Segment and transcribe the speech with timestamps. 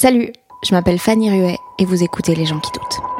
[0.00, 0.30] Salut,
[0.62, 3.17] je m'appelle Fanny Ruet et vous écoutez Les gens qui doutent.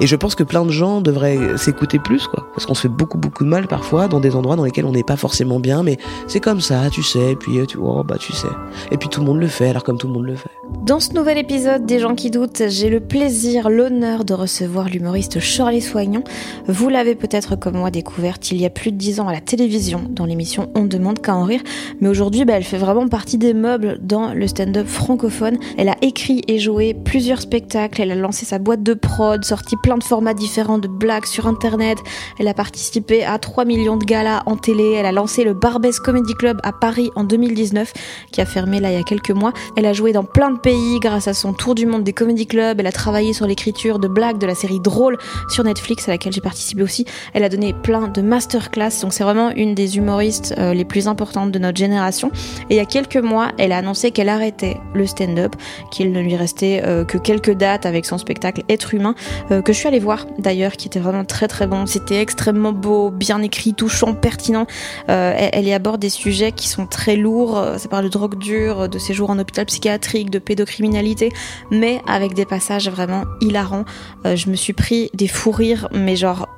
[0.00, 2.46] Et je pense que plein de gens devraient s'écouter plus, quoi.
[2.54, 4.92] Parce qu'on se fait beaucoup, beaucoup de mal parfois dans des endroits dans lesquels on
[4.92, 8.16] n'est pas forcément bien, mais c'est comme ça, tu sais, puis euh, tu vois, bah
[8.18, 8.48] tu sais.
[8.90, 10.50] Et puis tout le monde le fait, alors comme tout le monde le fait.
[10.84, 15.40] Dans ce nouvel épisode des gens qui doutent, j'ai le plaisir, l'honneur de recevoir l'humoriste
[15.40, 16.22] Shirley Soignon.
[16.66, 19.40] Vous l'avez peut-être comme moi découverte il y a plus de dix ans à la
[19.40, 21.62] télévision dans l'émission On demande qu'à en rire,
[22.00, 25.58] mais aujourd'hui bah, elle fait vraiment partie des meubles dans le stand-up francophone.
[25.76, 29.76] Elle a écrit et joué plusieurs spectacles, elle a lancé sa boîte de prod, sorti
[29.82, 31.98] plein de formats différents de blagues sur internet,
[32.38, 35.98] elle a participé à 3 millions de galas en télé, elle a lancé le Barbès
[36.00, 37.92] Comedy Club à Paris en 2019
[38.32, 39.52] qui a fermé là il y a quelques mois.
[39.76, 42.46] Elle a joué dans plein de pays grâce à son tour du monde des comedy
[42.46, 42.78] clubs.
[42.78, 46.32] Elle a travaillé sur l'écriture de blagues de la série Drôle sur Netflix à laquelle
[46.32, 47.04] j'ai participé aussi.
[47.34, 49.00] Elle a donné plein de masterclass.
[49.02, 52.30] Donc c'est vraiment une des humoristes euh, les plus importantes de notre génération.
[52.70, 55.54] Et il y a quelques mois, elle a annoncé qu'elle arrêtait le stand-up,
[55.90, 59.14] qu'il ne lui restait euh, que quelques dates avec son spectacle Être humain,
[59.50, 61.86] euh, que je suis allée voir d'ailleurs, qui était vraiment très très bon.
[61.86, 64.66] C'était extrêmement beau, bien écrit, touchant, pertinent.
[65.08, 67.58] Euh, elle, y aborde des sujets qui sont très lourds.
[67.58, 71.30] Euh, Ça parle de drogue dure, de séjour en hôpital psychiatrique, de pédocriminalité,
[71.70, 73.84] mais avec des passages vraiment hilarants.
[74.26, 76.48] Euh, je me suis pris des fous rires, mais genre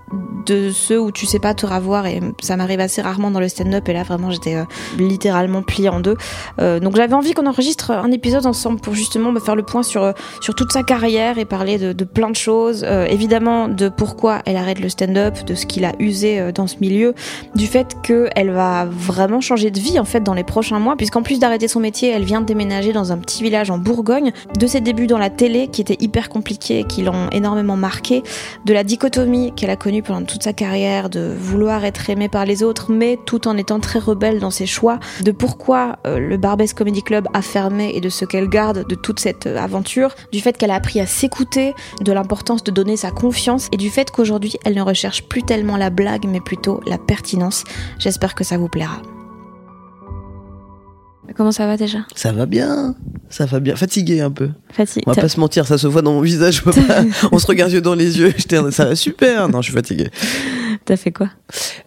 [0.46, 3.48] de ceux où tu sais pas te ravoir et ça m'arrive assez rarement dans le
[3.48, 4.56] stand-up et là vraiment j'étais
[4.98, 6.16] littéralement pliée en deux
[6.58, 10.12] donc j'avais envie qu'on enregistre un épisode ensemble pour justement me faire le point sur,
[10.40, 14.80] sur toute sa carrière et parler de, plein de choses évidemment de pourquoi elle arrête
[14.80, 17.14] le stand-up de ce qu'il a usé euh, dans ce milieu
[17.54, 21.22] du fait qu'elle va vraiment changer de vie en fait dans les prochains mois puisqu'en
[21.22, 24.32] plus d'arrêter son métier elle vient de déménager dans un petit village en Bourgogne.
[24.58, 28.22] De ses débuts dans la télé qui étaient hyper compliqués qui l'ont énormément marqué
[28.64, 32.44] de la dichotomie qu'elle a connue pendant toute sa carrière, de vouloir être aimée par
[32.44, 36.36] les autres, mais tout en étant très rebelle dans ses choix, de pourquoi euh, le
[36.36, 40.14] Barbès Comedy Club a fermé et de ce qu'elle garde de toute cette euh, aventure,
[40.32, 43.90] du fait qu'elle a appris à s'écouter, de l'importance de donner sa confiance et du
[43.90, 47.64] fait qu'aujourd'hui elle ne recherche plus tellement la blague mais plutôt la pertinence.
[47.98, 49.00] J'espère que ça vous plaira.
[51.36, 51.98] Comment ça va déjà?
[52.16, 52.96] Ça va bien,
[53.28, 53.76] ça va bien.
[53.76, 54.50] Fatigué un peu.
[54.72, 55.04] Fatigué.
[55.06, 56.56] On va pas se mentir, ça se voit dans mon visage.
[56.56, 58.34] je peux pas- On se regarde yeux dans les yeux.
[58.70, 59.48] Ça va super.
[59.48, 60.08] Non, je suis fatigué.
[60.84, 61.28] T'as fait quoi?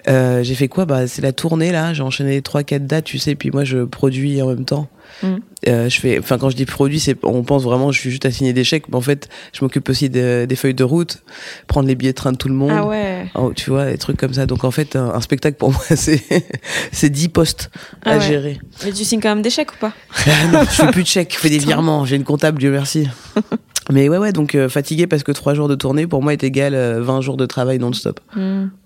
[0.08, 0.86] Euh, j'ai fait quoi?
[0.86, 1.94] Bah, c'est la tournée là.
[1.94, 3.36] J'ai enchaîné trois, quatre dates, tu sais.
[3.36, 4.88] Puis moi, je produis en même temps.
[5.22, 5.28] Mm.
[5.68, 8.26] Euh, je fais, enfin, quand je dis produit, c'est, on pense vraiment, je suis juste
[8.26, 8.90] à signer des chèques.
[8.90, 11.24] Mais en fait, je m'occupe aussi de- des feuilles de route,
[11.68, 12.72] prendre les billets de train de tout le monde.
[12.74, 13.28] Ah ouais.
[13.36, 14.46] Oh, tu vois, des trucs comme ça.
[14.46, 16.22] Donc en fait, un, un spectacle pour moi, c'est
[16.92, 17.70] c'est 10 postes
[18.06, 18.22] Ah à ouais.
[18.22, 18.60] gérer.
[18.84, 19.94] Mais tu signes quand même des chèques ou pas?
[20.26, 22.04] Ah non, je fais plus de chèques, je fais des virements.
[22.06, 23.08] J'ai une comptable, Dieu merci.
[23.90, 26.44] Mais ouais, ouais, donc euh, fatigué parce que 3 jours de tournée, pour moi, est
[26.44, 28.20] égal euh, 20 jours de travail non-stop.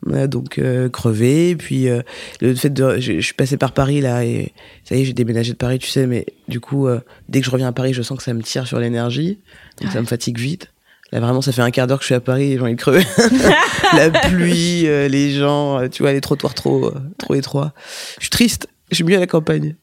[0.06, 1.56] Ouais, donc euh, crevé.
[1.56, 2.02] Puis euh,
[2.42, 3.00] le fait de.
[3.00, 4.54] Je, je suis passé par Paris là et
[4.84, 6.88] ça y est, j'ai déménagé de Paris, tu sais, mais du coup,
[7.30, 9.40] dès que je reviens à Paris, je sens que ça me tire sur l'énergie.
[9.82, 10.72] Donc ça me fatigue vite.
[11.12, 12.76] Là, vraiment, ça fait un quart d'heure que je suis à Paris et j'ai envie
[12.76, 13.04] de crever.
[13.96, 17.74] La pluie, les gens, tu vois, les trottoirs trop, trop étroits.
[18.18, 18.68] Je suis triste.
[18.90, 19.76] Je suis mieux à la campagne.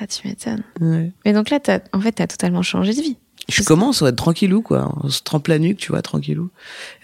[0.00, 0.62] Ah, tu m'étonnes.
[0.80, 1.12] Ouais.
[1.24, 1.58] Mais donc là,
[1.92, 3.18] en fait, t'as totalement changé de vie.
[3.48, 4.92] Je commence à être tranquillou, quoi.
[5.02, 6.50] On se trempe la nuque, tu vois, tranquillou.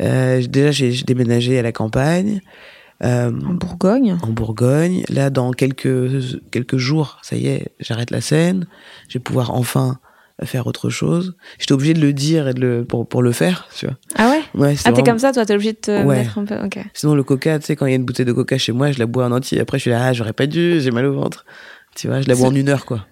[0.01, 2.41] Euh, déjà, j'ai déménagé à la campagne,
[3.05, 4.19] euh, En Bourgogne?
[4.23, 5.05] en Bourgogne.
[5.09, 8.67] Là, dans quelques, quelques jours, ça y est, j'arrête la scène.
[9.09, 9.99] Je vais pouvoir enfin
[10.45, 11.37] faire autre chose.
[11.61, 13.97] J'étais obligé de le dire et de le, pour, pour le faire, tu vois.
[14.17, 14.41] Ah ouais?
[14.61, 16.17] Ouais, Ah, t'es vraiment- comme ça, toi, t'es obligé de te Ouais.
[16.19, 16.57] mettre un peu.
[16.65, 16.79] Ok.
[16.95, 18.91] Sinon, le coca, tu sais, quand il y a une bouteille de coca chez moi,
[18.91, 19.61] je la bois en entier.
[19.61, 21.45] Après, je suis là, ah, j'aurais pas dû, j'ai mal au ventre.
[21.95, 23.07] Tu vois, je la bois en une heure, quoi.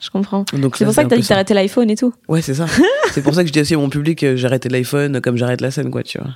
[0.00, 0.44] Je comprends.
[0.74, 2.12] C'est pour ça que t'as dit que t'arrêtais l'iPhone et tout.
[2.28, 2.66] Ouais, c'est ça.
[3.12, 5.60] c'est pour ça que je dis aussi à mon public que j'arrêtais l'iPhone comme j'arrête
[5.60, 6.30] la scène, quoi, tu vois.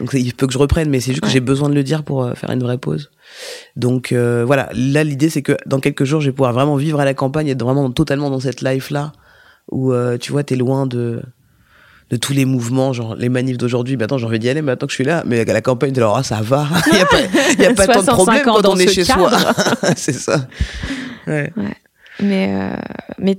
[0.00, 1.32] Donc il faut que je reprenne, mais c'est juste que Ouais.
[1.32, 3.10] j'ai besoin de le dire pour euh, faire une vraie pause.
[3.76, 6.98] Donc euh, voilà, là l'idée c'est que dans quelques jours je vais pouvoir vraiment vivre
[7.00, 9.12] à la campagne, être vraiment totalement dans cette life là
[9.70, 11.22] où euh, tu vois t'es loin de
[12.10, 13.96] de tous les mouvements, genre les manifs d'aujourd'hui.
[13.96, 16.00] Maintenant j'ai envie d'y aller, maintenant que je suis là, mais à la campagne t'es
[16.00, 17.20] là, ah, ça va, il y a pas,
[17.62, 19.30] y a pas tant de 65 problèmes ans quand on est chez cadre.
[19.30, 19.54] soi.
[19.96, 20.48] c'est ça.
[21.28, 21.52] Ouais.
[22.20, 22.76] Mais, euh,
[23.18, 23.38] mais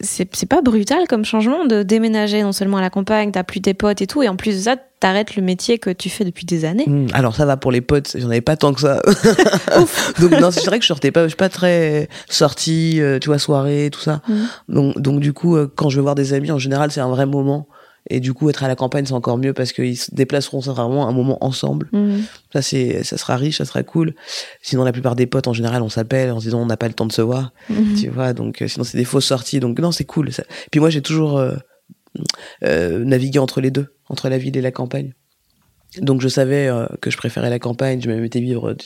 [0.00, 3.74] c'est pas brutal comme changement de déménager non seulement à la campagne, t'as plus tes
[3.74, 6.46] potes et tout, et en plus de ça, t'arrêtes le métier que tu fais depuis
[6.46, 6.86] des années.
[6.86, 9.00] Hmm, alors ça va pour les potes, j'en avais pas tant que ça.
[10.20, 13.28] donc non, c'est vrai que je sortais pas, je suis pas très sortie, euh, tu
[13.28, 14.22] vois, soirée, tout ça.
[14.28, 14.48] Mhm.
[14.68, 17.08] Donc donc du coup, euh, quand je vais voir des amis, en général, c'est un
[17.08, 17.68] vrai moment.
[18.08, 21.08] Et du coup, être à la campagne, c'est encore mieux parce qu'ils se déplaceront, vraiment
[21.08, 21.88] un moment ensemble.
[21.92, 22.24] Mhm.
[22.52, 24.14] Ça, c'est, ça sera riche, ça sera cool.
[24.62, 26.88] Sinon, la plupart des potes, en général, on s'appelle en se disant on n'a pas
[26.88, 27.52] le temps de se voir.
[27.68, 27.94] Mhm.
[28.00, 29.60] Tu vois, donc euh, sinon, c'est des fausses sorties.
[29.60, 30.32] Donc non, c'est cool.
[30.32, 30.44] Ça.
[30.70, 31.56] Puis moi, j'ai toujours euh,
[32.64, 35.12] euh, navigué entre les deux, entre la ville et la campagne.
[36.00, 38.00] Donc je savais euh, que je préférais la campagne.
[38.00, 38.76] Je me mettais vivre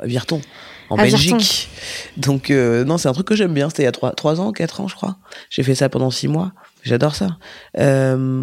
[0.00, 0.40] à Virton,
[0.88, 1.68] en À Belgique.
[2.16, 3.68] Donc euh, non, c'est un truc que j'aime bien.
[3.68, 5.16] C'était il y a trois, trois ans, quatre ans, je crois.
[5.50, 6.52] J'ai fait ça pendant six mois.
[6.86, 7.36] J'adore ça.
[7.78, 8.42] Euh,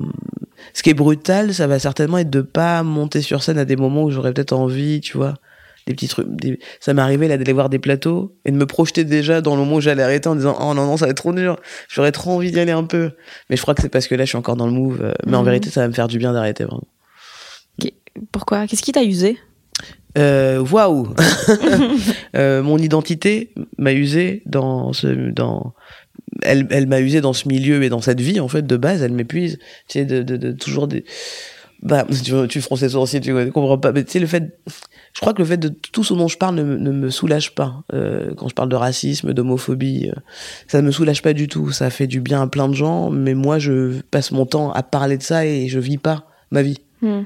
[0.74, 3.76] ce qui est brutal, ça va certainement être de pas monter sur scène à des
[3.78, 5.36] moments où j'aurais peut-être envie, tu vois,
[5.88, 6.28] des petits trucs.
[6.30, 9.56] des- Ça m'est arrivé là d'aller voir des plateaux et de me projeter déjà dans
[9.56, 11.56] le moment où j'allais arrêter en disant oh non non ça va être trop dur.
[11.90, 13.12] J'aurais trop envie d'y aller un peu.
[13.50, 15.00] Mais je crois que c'est parce que là je suis encore dans le move.
[15.02, 15.46] euh, Mais en Mhm.
[15.46, 16.88] vérité ça va me faire du bien d'arrêter vraiment.
[18.32, 18.68] Pourquoi?
[18.68, 19.38] Qu'est-ce qui t'a usé?
[20.20, 21.16] Euh, Waouh
[22.36, 25.74] Euh, Mon identité m'a usé dans ce dans
[26.42, 29.02] elle, elle m'a usé dans ce milieu et dans cette vie en fait de base
[29.02, 29.58] elle m'épuise.
[29.88, 31.04] Tu sais de, de, de toujours des
[31.82, 33.92] bah tu, tu fronces les sourcils tu comprends pas.
[33.92, 34.58] Mais tu sais le fait
[35.14, 37.10] je crois que le fait de tout ce dont je parle ne, me- ne me
[37.12, 37.84] soulage pas.
[37.94, 40.20] Euh, quand je parle de racisme d'homophobie euh,
[40.68, 41.72] ça ne me soulage pas du tout.
[41.72, 44.82] Ça fait du bien à plein de gens mais moi je passe mon temps à
[44.84, 46.80] parler de ça et je vis pas ma vie.
[47.02, 47.26] Mhm.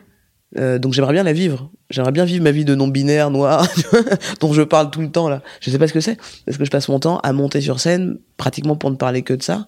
[0.57, 1.69] Euh, donc j'aimerais bien la vivre.
[1.89, 3.67] J'aimerais bien vivre ma vie de non-binaire, noir,
[4.39, 5.41] dont je parle tout le temps là.
[5.61, 7.79] Je sais pas ce que c'est, parce que je passe mon temps à monter sur
[7.79, 9.67] scène, pratiquement pour ne parler que de ça.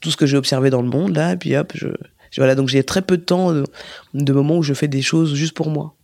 [0.00, 1.88] Tout ce que j'ai observé dans le monde là, et puis hop, je,
[2.30, 2.54] je- voilà.
[2.54, 3.64] Donc j'ai très peu de temps, de,
[4.14, 5.94] de moments où je fais des choses juste pour moi.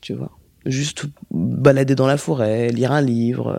[0.00, 0.30] Tu vois,
[0.66, 3.58] juste balader dans la forêt, lire un livre, euh,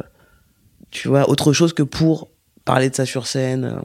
[0.91, 2.29] tu vois, autre chose que pour
[2.65, 3.79] parler de ça sur scène.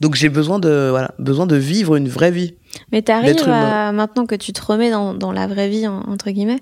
[0.00, 2.54] Donc j'ai besoin de voilà, besoin de vivre une vraie vie.
[2.92, 6.30] Mais t'arrives à, maintenant que tu te remets dans, dans la vraie vie, en- entre
[6.30, 6.60] guillemets,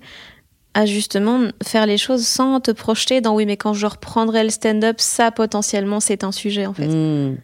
[0.75, 4.49] à justement faire les choses sans te projeter dans oui, mais quand je reprendrai le
[4.49, 6.87] stand-up, ça potentiellement c'est un sujet en fait.
[6.87, 7.37] Hmm.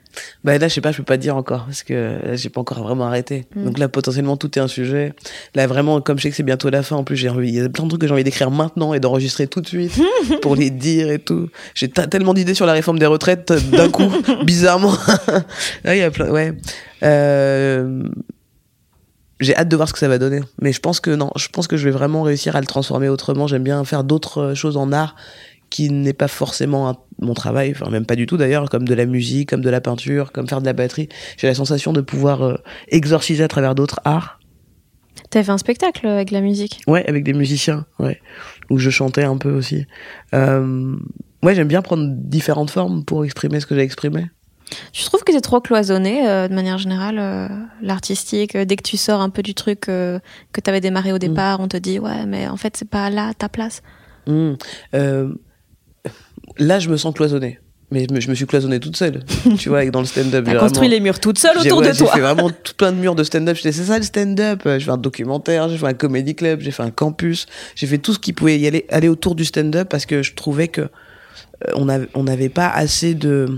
[0.44, 2.83] Bah là, je sais pas, je peux pas dire encore parce que j'ai pas encore
[2.83, 3.45] vraiment arrêté.
[3.56, 3.63] Mm.
[3.63, 5.13] Donc là, potentiellement, tout est un sujet.
[5.56, 7.62] Là, vraiment, comme je sais que c'est bientôt la fin, en plus, j'ai il y
[7.62, 9.98] a plein de trucs que j'ai envie d'écrire maintenant et d'enregistrer tout de suite
[10.42, 11.48] pour les dire et tout.
[11.74, 14.12] J'ai tellement d'idées sur la réforme des retraites d'un coup,
[14.44, 14.94] bizarrement.
[15.86, 16.54] Là, il y a plein, ouais.
[17.04, 18.04] Euh,
[19.42, 20.40] j'ai hâte de voir ce que ça va donner.
[20.62, 23.10] Mais je pense que non, je pense que je vais vraiment réussir à le transformer
[23.10, 23.48] autrement.
[23.48, 25.16] J'aime bien faire d'autres euh, choses en art
[25.70, 28.94] qui n'est pas forcément un- mon travail, enfin même pas du tout d'ailleurs, comme de
[28.94, 31.08] la musique, comme de la peinture, comme faire de la batterie.
[31.38, 32.56] J'ai la sensation de pouvoir euh,
[32.90, 34.40] exorciser à travers d'autres arts.
[35.30, 36.82] T'as fait un spectacle avec la musique?
[36.88, 38.20] Ouais, avec des musiciens, ouais,
[38.70, 39.86] où je chantais un peu aussi.
[40.34, 40.96] Euh,
[41.44, 44.26] ouais, j'aime bien prendre différentes formes pour exprimer ce que j'ai exprimé.
[44.94, 47.48] Je trouve que c'est trop cloisonné euh, de manière générale, euh,
[47.82, 48.56] l'artistique.
[48.58, 50.20] Dès que tu sors un peu du truc euh,
[50.54, 53.34] que t'avais démarré au départ, on te dit ouais, mais en fait c'est pas là
[53.38, 53.82] ta place.
[54.30, 55.34] Euh,
[56.58, 57.60] là, je me sens cloisonné.
[57.94, 59.22] Mais je me, je me suis cloisonné toute seule,
[59.60, 60.46] tu vois, dans le stand-up.
[60.48, 62.13] J'ai construit vraiment- les murs toute seule J'ai autour ouais, de j'ai toi.
[62.13, 63.58] fait vraiment tout plein de murs de stand-up.
[63.58, 64.62] J'étais, c'est ça le stand-up?
[64.63, 67.48] J'ai fait un documentaire, j'ai fait un comedy club, j'ai fait un campus.
[67.75, 70.34] J'ai fait tout ce qui pouvait y aller, aller autour du stand-up parce que je
[70.36, 70.88] trouvais que
[71.75, 71.84] on
[72.24, 73.58] n'avait pas assez de,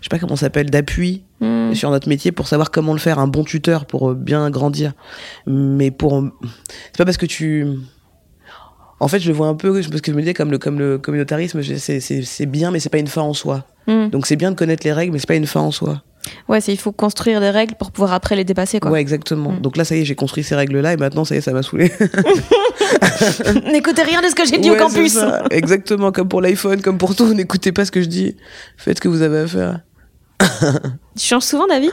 [0.00, 1.72] je sais pas comment ça s'appelle, d'appui Hmm.
[1.72, 3.20] sur notre métier pour savoir comment le faire.
[3.20, 4.92] Un bon tuteur pour euh, bien grandir.
[5.46, 6.24] Mais pour,
[6.86, 7.64] c'est pas parce que tu,
[8.98, 10.80] en fait, je le vois un peu, parce que je me disais comme le, comme
[10.80, 13.64] le communautarisme, c'est, bien, mais c'est pas une fin en soi.
[13.86, 14.08] Hmm.
[14.08, 16.02] Donc c'est bien de connaître les règles, mais c'est pas une fin en soi.
[16.48, 18.90] Ouais, c'est il faut construire des règles pour pouvoir après les dépasser quoi.
[18.90, 19.52] Ouais, exactement.
[19.52, 19.60] Mm.
[19.60, 21.52] Donc là, ça y est, j'ai construit ces règles-là et maintenant, ça y est, ça
[21.52, 21.90] m'a saoulé.
[23.72, 25.18] N'écoutez rien de ce que j'ai dit Ouais, au campus.
[25.50, 27.32] Exactement, comme pour l'iPhone, comme pour tout.
[27.32, 28.36] N'écoutez pas ce que je dis.
[28.76, 29.80] Faites ce que vous avez à faire.
[31.16, 31.90] Tu changes souvent d'avis?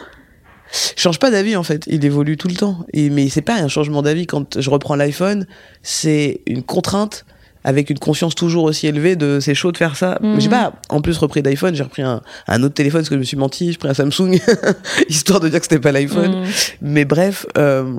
[0.96, 1.84] Je change pas d'avis, en fait.
[1.88, 2.86] Il évolue tout le temps.
[2.94, 4.28] Et, mais c'est pas un changement d'avis.
[4.28, 5.46] Quand je reprends l'iPhone,
[5.84, 7.26] c'est une contrainte
[7.66, 10.20] avec une conscience toujours aussi élevée de c'est chaud de faire ça.
[10.22, 10.36] Mhm.
[10.36, 13.16] Mais J'ai pas en plus repris d'iPhone, j'ai repris un, un autre téléphone parce que
[13.16, 14.40] je me suis menti, j'ai pris un Samsung,
[15.10, 16.44] histoire de dire que c'était pas l'iPhone.
[16.44, 16.50] Hmm.
[16.82, 17.96] Mais bref, euh,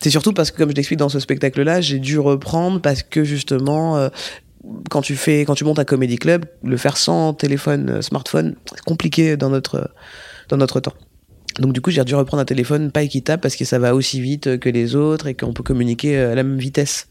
[0.00, 3.22] c'est surtout parce que, comme je l'explique dans ce spectacle-là, j'ai dû reprendre parce que
[3.22, 4.08] justement, euh,
[4.90, 8.56] quand tu fais, quand tu montes un comedy club, le faire sans téléphone, euh, smartphone,
[8.70, 9.90] c'est compliqué dans notre,
[10.48, 10.94] dans notre temps.
[11.58, 14.20] Donc du coup, j'ai dû reprendre un téléphone pas équitable parce que ça va aussi
[14.20, 17.08] vite que les autres et qu'on peut communiquer à la même vitesse.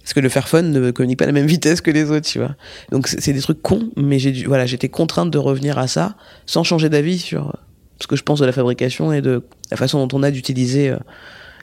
[0.00, 2.38] Parce que le Fairphone ne communique pas à la même vitesse que les autres, tu
[2.38, 2.54] vois.
[2.92, 6.16] Donc c'est des trucs cons, mais j'ai dû, voilà, j'étais contrainte de revenir à ça
[6.46, 7.56] sans changer d'avis sur
[8.00, 10.90] ce que je pense de la fabrication et de la façon dont on a d'utiliser
[10.90, 10.96] euh,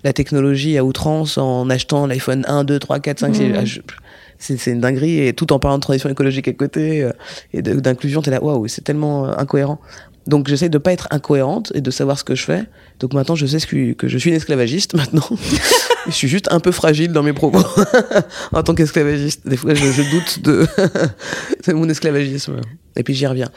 [0.04, 3.50] la technologie à outrance en achetant l'iPhone 1, 2, 3, 4, 5, c'est
[4.40, 7.12] c'est une dinguerie et tout en parlant de transition écologique à côté euh,
[7.54, 9.80] et d'inclusion t'es là waouh c'est tellement euh, incohérent
[10.28, 12.66] donc j'essaie de pas être incohérente et de savoir ce que je fais.
[13.00, 15.28] Donc maintenant je sais ce que, que je suis une esclavagiste maintenant.
[16.06, 17.64] je suis juste un peu fragile dans mes propos
[18.52, 19.48] en tant qu'esclavagiste.
[19.48, 20.68] Des fois je, je doute de
[21.62, 22.58] c'est mon esclavagisme.
[22.98, 23.50] Et puis j'y reviens.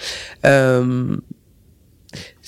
[0.46, 1.16] Euh,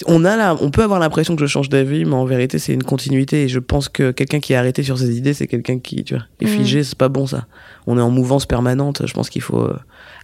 [0.07, 2.73] on a là, on peut avoir l'impression que je change d'avis, mais en vérité c'est
[2.73, 3.45] une continuité.
[3.45, 6.15] Et je pense que quelqu'un qui est arrêté sur ses idées, c'est quelqu'un qui, tu
[6.15, 6.49] vois, est Mm.
[6.49, 6.85] figé.
[6.85, 7.47] C'est pas bon ça.
[7.87, 9.03] On est en mouvance permanente.
[9.07, 9.77] Je pense qu'il faut euh,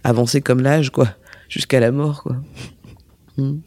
[0.03, 1.07] avancer comme l'âge, quoi,
[1.47, 2.35] jusqu'à la mort, quoi.
[3.37, 3.59] Mm.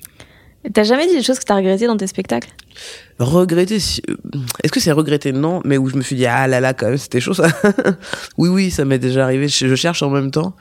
[0.72, 2.50] T'as jamais dit des choses que t'as regrettées dans tes spectacles?
[3.18, 4.14] Regretter, euh,
[4.62, 5.32] est-ce que c'est regretter?
[5.32, 7.48] Non, mais où je me suis dit ah là là quand même c'était chaud ça.
[8.38, 9.48] oui oui, ça m'est déjà arrivé.
[9.48, 10.54] Je cherche en même temps,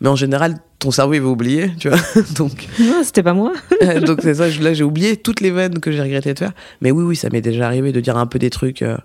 [0.00, 1.98] mais en général ton cerveau il va oublier, tu vois.
[2.36, 3.52] donc Non, c'était pas moi.
[4.06, 4.50] donc c'est ça.
[4.50, 6.52] je- Là j'ai oublié toutes les vannes que j'ai regretté de faire.
[6.80, 8.82] Mais oui oui, ça m'est déjà arrivé de dire un peu des trucs.
[8.82, 8.96] euh,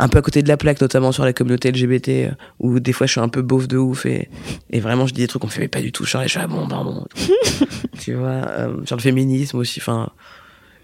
[0.00, 2.30] un peu à côté de la plaque, notamment sur la communauté LGBT, euh,
[2.60, 4.28] où des fois je suis un peu beauf de ouf et,
[4.70, 6.04] et vraiment je dis des trucs qu'on fait mais pas du tout.
[6.04, 7.04] Je suis ah bon, pardon.
[8.00, 9.80] tu vois, euh, sur le féminisme aussi.
[9.80, 10.10] Enfin,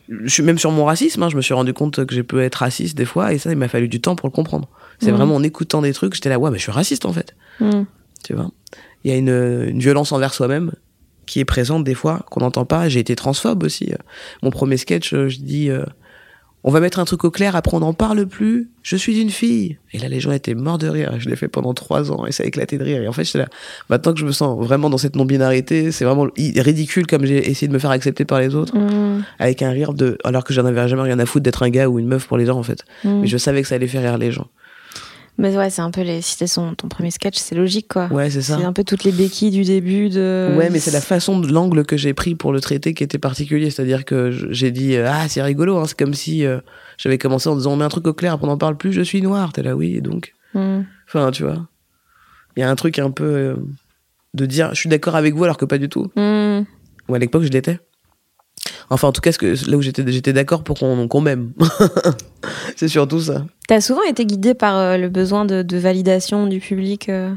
[0.08, 1.22] je suis même sur mon racisme.
[1.22, 3.52] hein, je me suis rendu compte que j'ai pu être raciste des fois et ça,
[3.52, 4.68] il m'a fallu du temps pour le comprendre.
[4.98, 5.16] C'est Mhm.
[5.16, 7.36] vraiment en écoutant des trucs, j'étais là, ouais, mais je suis raciste en fait.
[7.60, 7.82] Mm.
[8.24, 8.50] Tu vois,
[9.04, 9.28] il y a une,
[9.68, 10.72] une violence envers soi-même
[11.26, 12.88] qui est présente des fois qu'on n'entend pas.
[12.88, 13.92] J'ai été transphobe aussi.
[14.42, 15.70] Mon premier sketch, euh, je dis.
[15.70, 15.84] euh,
[16.66, 18.70] on va mettre un truc au clair, après on n'en parle plus.
[18.82, 19.76] Je suis une fille.
[19.92, 21.14] Et là, les gens étaient morts de rire.
[21.18, 23.02] Je l'ai fait pendant trois ans et ça a éclaté de rire.
[23.02, 23.46] Et en fait, là.
[23.90, 27.68] Maintenant que je me sens vraiment dans cette non-binarité, c'est vraiment ridicule comme j'ai essayé
[27.68, 28.74] de me faire accepter par les autres.
[28.74, 29.24] Mm.
[29.38, 30.16] Avec un rire de.
[30.24, 32.38] Alors que j'en avais jamais rien à foutre d'être un gars ou une meuf pour
[32.38, 32.82] les gens, en fait.
[33.04, 33.20] Mm.
[33.20, 34.48] Mais je savais que ça allait faire rire les gens.
[35.36, 36.22] Mais ouais, c'est un peu les.
[36.22, 38.06] Si c'était son ton premier sketch, c'est logique quoi.
[38.06, 38.56] Ouais, c'est ça.
[38.56, 40.54] C'est un peu toutes les béquilles du début de.
[40.56, 43.18] Ouais, mais c'est la façon de l'angle que j'ai pris pour le traiter qui était
[43.18, 43.70] particulier.
[43.70, 45.86] C'est-à-dire que j'ai dit euh, ah c'est rigolo, hein.
[45.86, 46.60] c'est comme si euh,
[46.98, 48.92] j'avais commencé en disant on met un truc au clair, après on n'en parle plus,
[48.92, 49.52] je suis noir.
[49.52, 50.34] T'es là oui, et donc.
[50.54, 50.82] Mm.
[51.08, 51.66] Enfin, tu vois.
[52.56, 53.56] Il y a un truc un peu euh,
[54.34, 56.12] de dire je suis d'accord avec vous alors que pas du tout.
[56.14, 56.62] Mm.
[57.08, 57.80] Ou à l'époque je l'étais.
[58.90, 61.52] Enfin, en tout cas, ce que, là où j'étais, j'étais d'accord pour qu'on, qu'on m'aime.
[62.76, 63.44] c'est surtout ça.
[63.68, 67.08] T'as souvent été guidé par euh, le besoin de, de validation du public.
[67.08, 67.32] euh.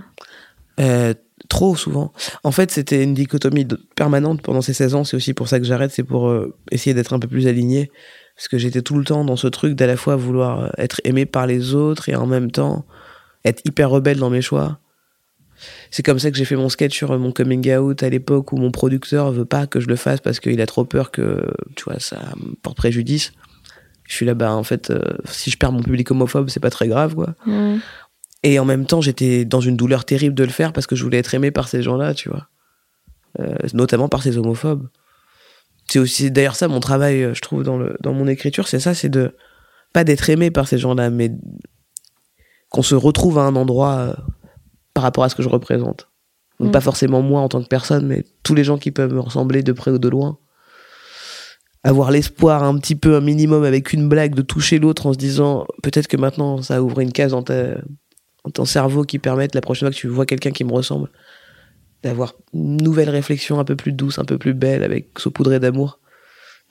[0.80, 1.14] Euh,
[1.50, 2.12] trop souvent.
[2.44, 5.04] En fait, c'était une dichotomie de- permanente pendant ces 16 ans.
[5.04, 5.92] C'est aussi pour ça que j'arrête.
[5.92, 6.34] C'est pour
[6.72, 7.92] essayer d'être un peu plus aligné.
[8.36, 11.26] Parce que j'étais tout le temps dans ce truc d'à la fois vouloir être aimé
[11.26, 12.86] par les autres et en même temps
[13.46, 14.80] être hyper rebelle dans mes choix.
[15.92, 18.52] C'est comme ça que j'ai fait mon sketch sur euh, mon coming out à l'époque
[18.52, 21.46] où mon producteur veut pas que je le fasse parce qu'il a trop peur que,
[21.76, 23.34] tu vois, ça me porte préjudice.
[24.08, 26.70] Je suis là, bah, en fait, euh, si je perds mon public homophobe, c'est pas
[26.70, 27.36] très grave, quoi.
[28.44, 31.04] Et en même temps, j'étais dans une douleur terrible de le faire parce que je
[31.04, 32.48] voulais être aimé par ces gens-là, tu vois.
[33.40, 34.88] Euh, notamment par ces homophobes.
[35.88, 38.94] C'est aussi d'ailleurs ça mon travail, je trouve, dans, le, dans mon écriture, c'est ça,
[38.94, 39.36] c'est de
[39.94, 41.32] pas d'être aimé par ces gens-là, mais
[42.70, 44.16] qu'on se retrouve à un endroit
[44.98, 46.10] par rapport à ce que je représente.
[46.60, 46.72] Donc Mm.
[46.72, 49.62] pas forcément moi en tant que personne, mais tous les gens qui peuvent me ressembler
[49.62, 50.40] de près ou de loin.
[51.84, 55.20] Avoir l'espoir un petit peu, un minimum, avec une blague, de toucher l'autre en se
[55.20, 57.76] disant peut-être que maintenant ça ouvre une case dans, ta,
[58.44, 61.10] dans ton cerveau qui permette la prochaine fois que tu vois quelqu'un qui me ressemble
[62.02, 66.00] d'avoir une nouvelle réflexion un peu plus douce, un peu plus belle, avec saupoudrée d'amour.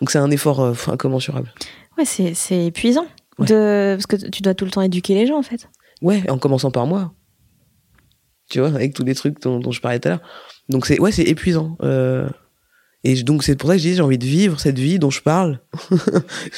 [0.01, 1.55] Donc c'est un effort euh, incommensurable.
[1.97, 3.07] Ouais, c'est c'est épuisant.
[3.39, 3.47] Ouais.
[3.47, 3.95] De...
[3.95, 5.69] Parce que tu dois tout le temps éduquer les gens en fait.
[6.03, 7.13] Ouais, en commençant par moi.
[8.49, 10.23] Tu vois, avec tous les trucs dont, dont je parlais tout à l'heure.
[10.69, 11.77] Donc c'est ouais, c'est épuisant.
[11.83, 12.29] Euh,
[13.05, 15.11] et donc c'est pour ça que je dis j'ai envie de vivre cette vie dont
[15.11, 15.61] je parle.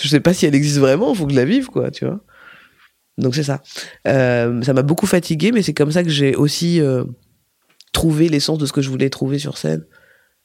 [0.02, 2.20] je sais pas si elle existe vraiment, faut que je la vive quoi, tu vois.
[3.18, 3.60] Donc c'est ça.
[4.06, 7.04] Euh, ça m'a beaucoup fatigué, mais c'est comme ça que j'ai aussi euh,
[7.92, 9.84] trouvé l'essence de ce que je voulais trouver sur scène,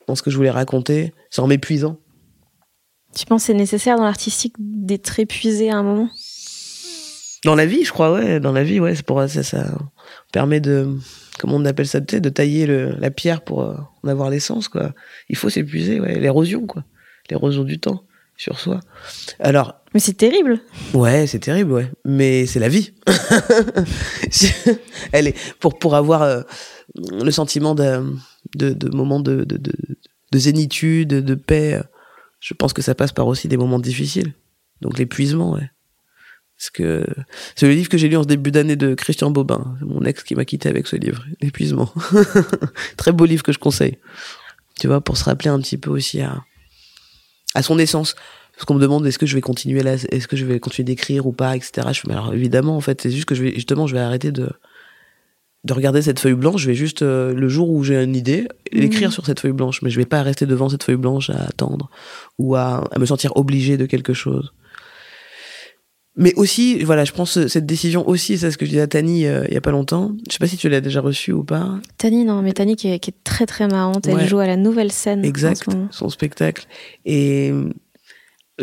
[0.08, 2.00] dans ce que je voulais raconter, sans m'épuisant.
[3.16, 6.10] Tu penses que c'est nécessaire dans l'artistique d'être épuisé à un moment?
[7.46, 8.40] Dans la vie, je crois, ouais.
[8.40, 8.96] Dans la vie, ouais.
[8.96, 9.78] C'est pour ça, ça
[10.32, 10.98] permet de,
[11.40, 14.30] comment on appelle ça, tu sais, de tailler le, la pierre pour euh, en avoir
[14.30, 14.94] l'essence, quoi.
[15.30, 16.20] Il faut s'épuiser, ouais.
[16.20, 16.84] L'érosion, quoi.
[17.30, 18.04] L'érosion du temps
[18.38, 18.80] sur soi.
[19.40, 20.60] Alors, Mais c'est terrible.
[20.94, 21.90] ouais, c'est terrible, ouais.
[22.04, 22.92] Mais c'est la vie.
[25.12, 26.42] Elle est pour pour avoir euh,
[26.96, 28.04] le sentiment de
[28.56, 29.72] de, de moments de, de, de,
[30.32, 31.80] de zénitude, de paix.
[32.40, 34.34] Je pense que ça passe par aussi des moments difficiles.
[34.82, 35.70] Donc l'épuisement, ouais.
[36.64, 37.06] Parce que
[37.58, 39.76] c'est le livre que j'ai lu en ce début d'année de Christian Bobin.
[39.82, 41.26] Mon ex qui m'a quitté avec ce livre.
[41.42, 41.92] L'épuisement.
[42.98, 43.98] Très beau livre que je conseille.
[44.80, 46.42] Tu vois, pour se rappeler un petit peu aussi à,
[47.54, 48.16] à son essence.
[48.54, 50.86] Parce qu'on me demande est-ce que je vais continuer là, est-ce que je vais continuer
[50.86, 51.86] d'écrire ou pas, etc.
[51.92, 54.02] Je fais, mais alors évidemment, en fait, c'est juste que je vais, justement, je vais
[54.02, 54.50] arrêter de,
[55.66, 56.62] de regarder cette feuille blanche.
[56.62, 59.82] Je vais juste, euh, le jour où j'ai une idée, l'écrire sur cette feuille blanche.
[59.82, 61.90] Mais je vais pas rester devant cette feuille blanche à attendre
[62.40, 64.54] ou à, à me sentir obligé de quelque chose.
[66.16, 68.88] Mais aussi, voilà, je prends ce- cette décision aussi, c'est ce que je disais à
[68.88, 70.12] Tani euh, il y a pas longtemps.
[70.28, 71.80] Je sais pas si tu l'as déjà reçu ou pas.
[71.98, 74.06] Tani, non, mais Tani qui est, qui est très très marrante.
[74.08, 75.26] Elle joue à la nouvelle scène.
[75.26, 75.88] Exact, en ce moment.
[75.92, 76.68] son spectacle.
[77.06, 77.52] Et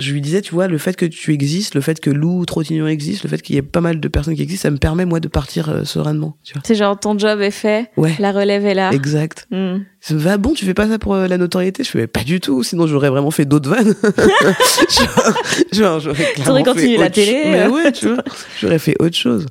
[0.01, 2.87] je lui disais, tu vois, le fait que tu existes, le fait que Lou Trottignon
[2.87, 5.05] existe, le fait qu'il y ait pas mal de personnes qui existent, ça me permet,
[5.05, 6.37] moi, de partir euh, sereinement.
[6.65, 8.91] C'est genre ton job est fait, Ouais, la relève est là.
[8.93, 9.47] exact.
[9.51, 9.79] Hmm.
[10.01, 11.85] Ça me va, bon, tu fais pas ça pour euh, la notoriété?
[11.85, 13.95] Je fais, mais pas du tout, sinon j'aurais vraiment fait d'autres vannes.
[14.91, 15.35] genre,
[15.73, 17.71] genre, j'aurais clairement continué la télé, Mais euh.
[17.71, 18.25] ouais, tu vois,
[18.61, 19.47] j'aurais fait autre chose.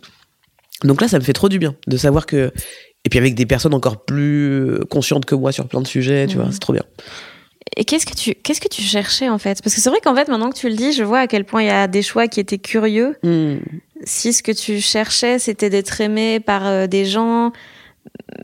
[0.83, 2.51] Donc là, ça me fait trop du bien de savoir que.
[3.05, 6.35] Et puis avec des personnes encore plus conscientes que moi sur plein de sujets, tu
[6.35, 6.83] vois, c'est trop bien.
[7.77, 9.61] Et qu'est-ce que tu qu'est-ce que tu cherchais en fait?
[9.63, 11.45] Parce que c'est vrai qu'en fait maintenant que tu le dis, je vois à quel
[11.45, 13.15] point il y a des choix qui étaient curieux.
[13.23, 13.57] Hmm.
[14.05, 17.51] Si ce que tu cherchais c'était d'être aimé par euh, des gens,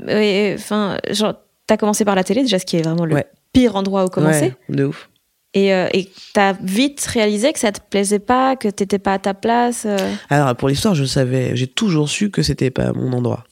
[0.08, 1.34] euh, enfin genre
[1.68, 3.26] t'as commencé par la télé déjà, ce qui est vraiment le Ouais.
[3.54, 4.54] pire endroit où commencer.
[4.70, 5.10] Ouais, de ouf.
[5.54, 5.88] Et euh,
[6.34, 9.84] t'as vite réalisé que ça te plaisait pas, que t'étais pas à ta place.
[9.86, 9.98] euh.
[10.30, 13.46] Alors pour l'histoire, je savais, j'ai toujours su que c'était pas mon endroit.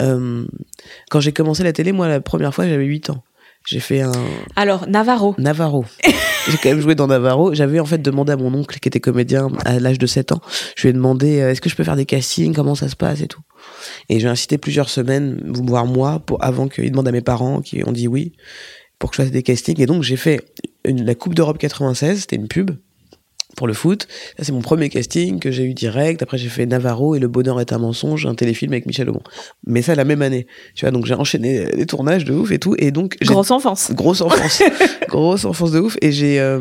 [0.00, 0.46] Euh,
[1.10, 3.22] quand j'ai commencé la télé, moi la première fois, j'avais 8 ans.
[3.66, 4.12] J'ai fait un
[4.54, 5.34] Alors Navarro.
[5.38, 5.84] Navarro.
[6.48, 7.52] j'ai quand même joué dans Navarro.
[7.54, 10.40] J'avais en fait demandé à mon oncle qui était comédien à l'âge de 7 ans.
[10.76, 12.96] Je lui ai demandé euh, est-ce que je peux faire des castings, comment ça se
[12.96, 13.20] passe?
[13.20, 13.40] Et tout.
[14.08, 17.82] Et j'ai incité plusieurs semaines, voire mois, pour avant qu'il demande à mes parents qui
[17.86, 18.32] ont dit oui
[18.98, 19.80] pour que je fasse des castings.
[19.80, 20.40] Et donc j'ai fait
[20.84, 22.70] une- la Coupe d'Europe 96, c'était une pub
[23.56, 24.06] pour le foot.
[24.38, 26.22] Ça, c'est mon premier casting que j'ai eu direct.
[26.22, 29.22] Après, j'ai fait Navarro et Le Bonheur est un mensonge, un téléfilm avec Michel Aumont.
[29.66, 30.46] Mais ça, la même année.
[30.74, 32.74] Tu vois, donc j'ai enchaîné les tournages de ouf et tout.
[32.78, 33.90] Et donc, Grosse enfance.
[33.92, 34.62] grosse enfance.
[35.08, 35.96] grosse enfance de ouf.
[36.02, 36.60] Et j'ai euh,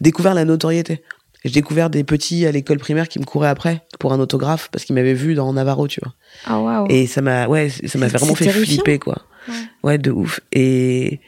[0.00, 1.02] découvert la notoriété.
[1.44, 4.84] J'ai découvert des petits à l'école primaire qui me couraient après pour un autographe parce
[4.84, 6.14] qu'ils m'avaient vu dans Navarro, tu vois.
[6.44, 6.86] Ah waouh.
[6.90, 8.64] Et ça m'a, ouais, ça m'a vraiment fait terrifiant.
[8.82, 9.22] flipper, quoi.
[9.48, 9.54] Ouais.
[9.84, 10.40] Ouais, de ouf.
[10.52, 11.20] Et,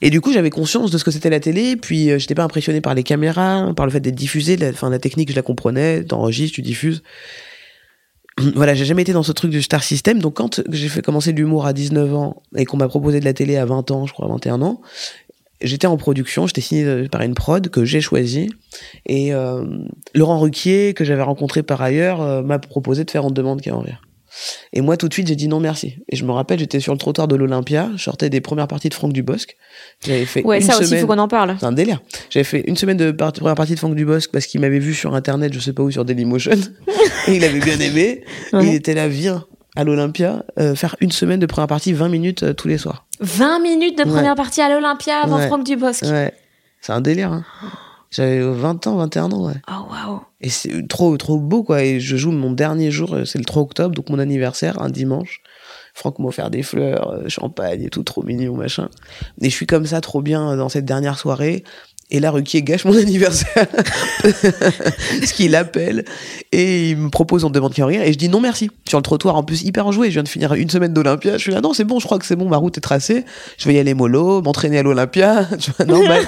[0.00, 2.44] et du coup, j'avais conscience de ce que c'était la télé, puis euh, j'étais pas
[2.44, 6.04] impressionné par les caméras, par le fait d'être diffusé, la, la technique, je la comprenais,
[6.04, 7.02] t'enregistres, tu diffuses.
[8.54, 11.32] Voilà, j'ai jamais été dans ce truc du star system, donc quand j'ai fait commencer
[11.32, 14.12] l'humour à 19 ans et qu'on m'a proposé de la télé à 20 ans, je
[14.12, 14.80] crois, 21 ans,
[15.60, 18.50] j'étais en production, j'étais signé euh, par une prod que j'ai choisie,
[19.06, 19.64] et euh,
[20.14, 23.74] Laurent Ruquier, que j'avais rencontré par ailleurs, euh, m'a proposé de faire en demande qu'à
[23.74, 24.00] en rire.
[24.72, 25.96] Et moi, tout de suite, j'ai dit non merci.
[26.08, 28.88] Et je me rappelle, j'étais sur le trottoir de l'Olympia, je sortais des premières parties
[28.88, 29.56] de Franck Dubosc.
[30.06, 31.00] J'avais fait Ouais, une ça aussi, semaine.
[31.02, 31.56] faut qu'on en parle.
[31.58, 32.00] C'est un délire.
[32.30, 34.94] J'avais fait une semaine de par- première partie de Franck Dubosc parce qu'il m'avait vu
[34.94, 36.52] sur internet, je sais pas où, sur Dailymotion.
[37.28, 38.24] et il avait bien aimé.
[38.52, 38.66] Ouais.
[38.66, 39.44] Il était là, viens
[39.76, 43.06] à l'Olympia, euh, faire une semaine de première partie, 20 minutes euh, tous les soirs.
[43.20, 44.10] 20 minutes de Ouais.
[44.10, 45.46] première partie à l'Olympia avant Ouais.
[45.46, 46.02] Franck Dubosc.
[46.02, 46.32] Ouais.
[46.80, 47.44] C'est un délire, hein.
[48.10, 49.60] J'avais 20 ans, 21 ans, ouais.
[49.68, 50.20] Oh waouh.
[50.40, 51.84] Et c'est trop, trop beau, quoi.
[51.84, 54.88] Et je joue mon dernier jour, euh, c'est le 3 octobre, donc mon anniversaire, un
[54.88, 55.42] dimanche.
[55.94, 58.88] Franck m'a offert des fleurs, euh, champagne et tout, trop mignon, machin.
[59.40, 61.62] Et je suis comme ça, trop bien, euh, dans cette dernière soirée.
[62.10, 63.66] Et là, Ruquier gâche mon anniversaire.
[64.24, 66.04] Ce qu'il appelle.
[66.52, 68.02] Et il me propose, on me demande a rien.
[68.02, 68.70] Et je dis non, merci.
[68.88, 70.08] Sur le trottoir, en plus, hyper enjoué.
[70.08, 71.34] Je viens de finir une semaine d'Olympia.
[71.34, 73.24] Je suis là, non, c'est bon, je crois que c'est bon, ma route est tracée.
[73.58, 75.48] Je vais y aller mollo, m'entraîner à l'Olympia.
[75.60, 76.24] Tu vois, normal.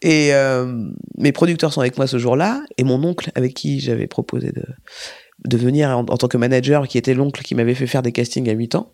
[0.00, 2.62] et euh, mes producteurs sont avec moi ce jour-là.
[2.78, 4.64] Et mon oncle, avec qui j'avais proposé de,
[5.44, 8.12] de venir en, en tant que manager, qui était l'oncle qui m'avait fait faire des
[8.12, 8.92] castings à 8 ans.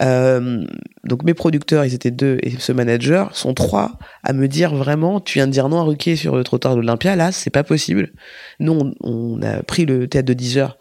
[0.00, 0.64] Euh,
[1.04, 5.20] donc mes producteurs, ils étaient deux, et ce manager sont trois à me dire vraiment,
[5.20, 7.64] tu viens de dire non à Ruquier sur le trottoir de l'Olympia, là, c'est pas
[7.64, 8.12] possible.
[8.60, 10.78] Nous, on, on a pris le théâtre de 10 heures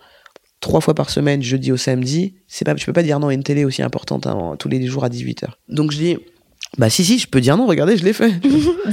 [0.61, 2.35] trois fois par semaine, jeudi au samedi.
[2.47, 4.85] C'est pas, tu peux pas dire non à une télé aussi importante hein, tous les
[4.85, 5.57] jours à 18 heures.
[5.67, 6.17] Donc je dis,
[6.77, 7.65] bah si si, je peux dire non.
[7.65, 8.33] Regardez, je l'ai fait.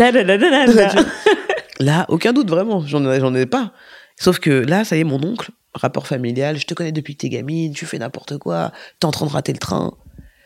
[1.81, 2.85] Là, aucun doute, vraiment.
[2.85, 3.73] J'en ai, j'en ai pas.
[4.19, 7.21] Sauf que là, ça y est, mon oncle, rapport familial, je te connais depuis que
[7.23, 9.93] t'es gamine, tu fais n'importe quoi, t'es en train de rater le train.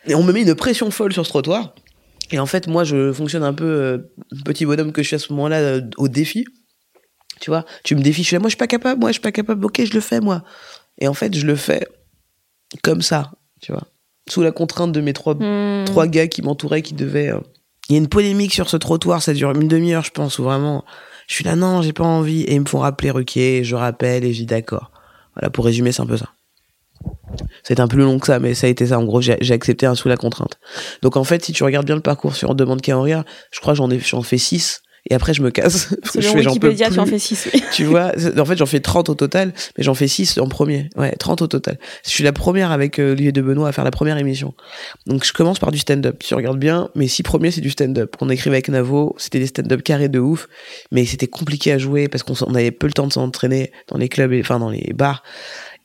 [0.07, 1.75] Et on me met une pression folle sur ce trottoir.
[2.33, 3.99] Et en fait, moi, je fonctionne un peu euh,
[4.45, 6.45] petit bonhomme que je suis à ce moment-là euh, au défi.
[7.41, 9.15] Tu vois, tu me défies, je suis là, moi, je suis pas capable, moi, je
[9.15, 10.43] suis pas capable, ok, je le fais, moi.
[10.99, 11.87] Et en fait, je le fais
[12.83, 13.83] comme ça, tu vois,
[14.29, 15.85] sous la contrainte de mes trois, Hmm.
[15.85, 17.33] trois gars qui m'entouraient, qui devaient.
[17.33, 17.41] euh,
[17.89, 20.45] Il y a une polémique sur ce trottoir, ça dure une demi-heure, je pense, ou
[20.45, 20.85] vraiment.
[21.27, 22.43] Je suis là, non, j'ai pas envie.
[22.43, 24.91] Et ils me font rappeler et je rappelle, et je dis d'accord.
[25.35, 26.31] Voilà, pour résumer, c'est un peu ça.
[27.62, 28.99] C'est un peu plus long que ça, mais ça a été ça.
[28.99, 30.59] En gros, j'ai accepté un sous la contrainte.
[31.01, 33.79] Donc en fait, si tu regardes bien le parcours sur Demande qu'à je crois que
[33.79, 34.82] j'en ai, j'en fais 6.
[35.11, 35.88] Et après je me casse.
[36.05, 37.12] Selon je fais, Wikipédia, tu en plus.
[37.12, 37.62] fais 6, oui.
[37.73, 40.88] Tu vois, en fait, j'en fais 30 au total, mais j'en fais 6 en premier.
[40.97, 41.79] Ouais, 30 au total.
[42.05, 44.55] Je suis la première avec euh, Olivier de Benoît à faire la première émission.
[45.07, 46.23] Donc, je commence par du stand-up.
[46.23, 48.15] Si tu regardes bien, mes six premiers, c'est du stand-up.
[48.21, 50.49] On écrivait avec Navo, c'était des stand-up carrés de ouf,
[50.93, 54.09] mais c'était compliqué à jouer parce qu'on avait peu le temps de s'entraîner dans les
[54.09, 55.23] clubs, et, enfin, dans les bars.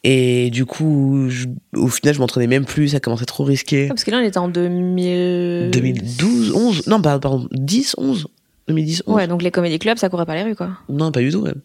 [0.04, 3.88] Et du coup, je- au final, je m'entraînais même plus, ça commençait trop risqué.
[3.88, 5.72] Parce que là, on était en 2000...
[5.72, 8.28] 2012, 11, non, pardon, 10, 11,
[8.68, 9.16] 2010, 11.
[9.16, 10.72] Ouais, donc les comédie clubs, ça courait pas les rues, quoi.
[10.90, 11.62] Non, pas du tout même.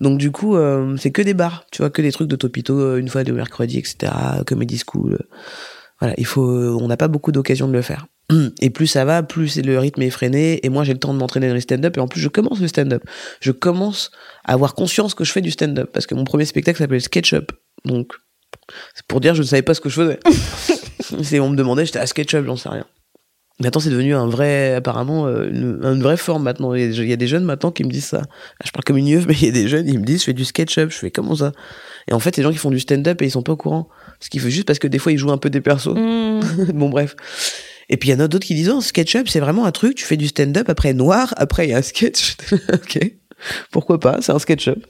[0.00, 2.78] Donc du coup, euh, c'est que des bars, tu vois, que des trucs de Topito
[2.78, 4.12] euh, une fois le mercredi, etc.
[4.46, 5.18] Comedy School.
[6.00, 8.06] Voilà, il faut, euh, on n'a pas beaucoup d'occasions de le faire.
[8.60, 11.18] Et plus ça va, plus le rythme est effréné, et moi j'ai le temps de
[11.18, 13.02] m'entraîner dans les stand-up, et en plus je commence le stand-up.
[13.40, 14.10] Je commence
[14.44, 17.52] à avoir conscience que je fais du stand-up, parce que mon premier spectacle s'appelait SketchUp.
[17.84, 18.12] Donc,
[18.94, 20.20] c'est pour dire, je ne savais pas ce que je faisais.
[21.22, 22.86] c'est, on me demandait, j'étais à SketchUp, j'en sais rien.
[23.60, 26.74] Maintenant, c'est devenu un vrai, apparemment, euh, une, une vraie forme maintenant.
[26.74, 28.18] Il y, a, des jeunes maintenant qui me disent ça.
[28.18, 28.26] Là,
[28.64, 30.26] je parle comme une yeuve, mais il y a des jeunes, ils me disent, je
[30.26, 30.90] fais du SketchUp.
[30.90, 31.52] Je fais comment ça?
[32.06, 33.88] Et en fait, les gens qui font du stand-up et ils sont pas au courant.
[34.20, 35.94] Ce qui fait juste parce que des fois, ils jouent un peu des persos.
[35.94, 36.40] Mmh.
[36.74, 37.16] bon, bref.
[37.88, 39.94] Et puis, il y en a d'autres qui disent, oh, SketchUp, c'est vraiment un truc,
[39.96, 42.36] tu fais du stand-up, après noir, après il y a un sketch.
[42.72, 42.98] ok.
[43.70, 44.86] Pourquoi pas, c'est un SketchUp.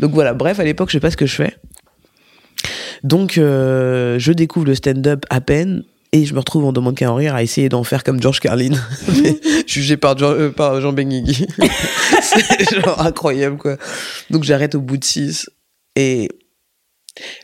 [0.00, 1.56] Donc voilà, bref, à l'époque, je sais pas ce que je fais.
[3.04, 5.84] Donc, euh, je découvre le stand-up à peine.
[6.12, 8.40] Et je me retrouve en demande qu'à en rire à essayer d'en faire comme George
[8.40, 8.74] Carlin,
[9.66, 11.46] jugé par Jean, euh, par Jean Benguigui.
[12.22, 13.76] c'est genre incroyable, quoi.
[14.30, 15.50] Donc j'arrête au bout de 6.
[15.96, 16.28] Et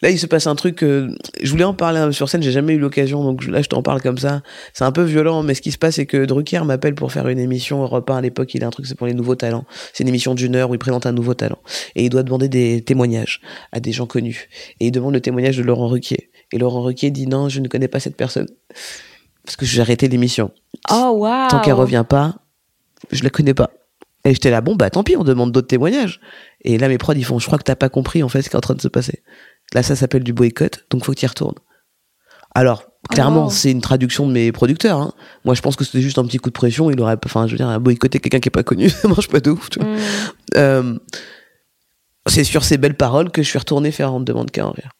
[0.02, 0.82] là, il se passe un truc.
[0.82, 3.82] euh, je voulais en parler sur scène, j'ai jamais eu l'occasion, donc là, je t'en
[3.82, 4.42] parle comme ça.
[4.72, 7.28] C'est un peu violent, mais ce qui se passe, c'est que Drucker m'appelle pour faire
[7.28, 8.54] une émission Europe 1 à l'époque.
[8.54, 9.64] Il a un truc, c'est pour les nouveaux talents.
[9.92, 11.58] C'est une émission d'une heure où il présente un nouveau talent.
[11.94, 13.40] Et il doit demander des témoignages
[13.72, 14.48] à des gens connus.
[14.80, 16.30] Et il demande le témoignage de Laurent Ruquier.
[16.52, 18.46] Et Laurent Ruquier dit non, je ne connais pas cette personne.
[19.44, 20.50] Parce que j'ai arrêté l'émission.
[20.90, 22.36] Oh, waouh Tant qu'elle revient pas,
[23.10, 23.70] je la connais pas.
[24.24, 26.20] Et j'étais là, bon, bah tant pis, on demande d'autres témoignages.
[26.62, 28.48] Et là, mes prods, ils font, je crois que t'as pas compris en fait ce
[28.48, 29.22] qui est en train de se passer.
[29.72, 31.58] Là, ça s'appelle du boycott, donc faut que tu y retournes.
[32.54, 33.50] Alors, clairement, wow.
[33.50, 35.00] c'est une traduction de mes producteurs.
[35.00, 35.12] hein.
[35.44, 36.90] Moi, je pense que c'était juste un petit coup de pression.
[36.90, 39.40] Il aurait, enfin, je veux dire, boycotter quelqu'un qui est pas connu, ça marche pas
[39.40, 39.68] de ouf.
[39.76, 39.96] Mmh.
[40.56, 40.98] Euh,
[42.26, 44.90] c'est sur ces belles paroles que je suis retourné faire en demande qu'à en rire.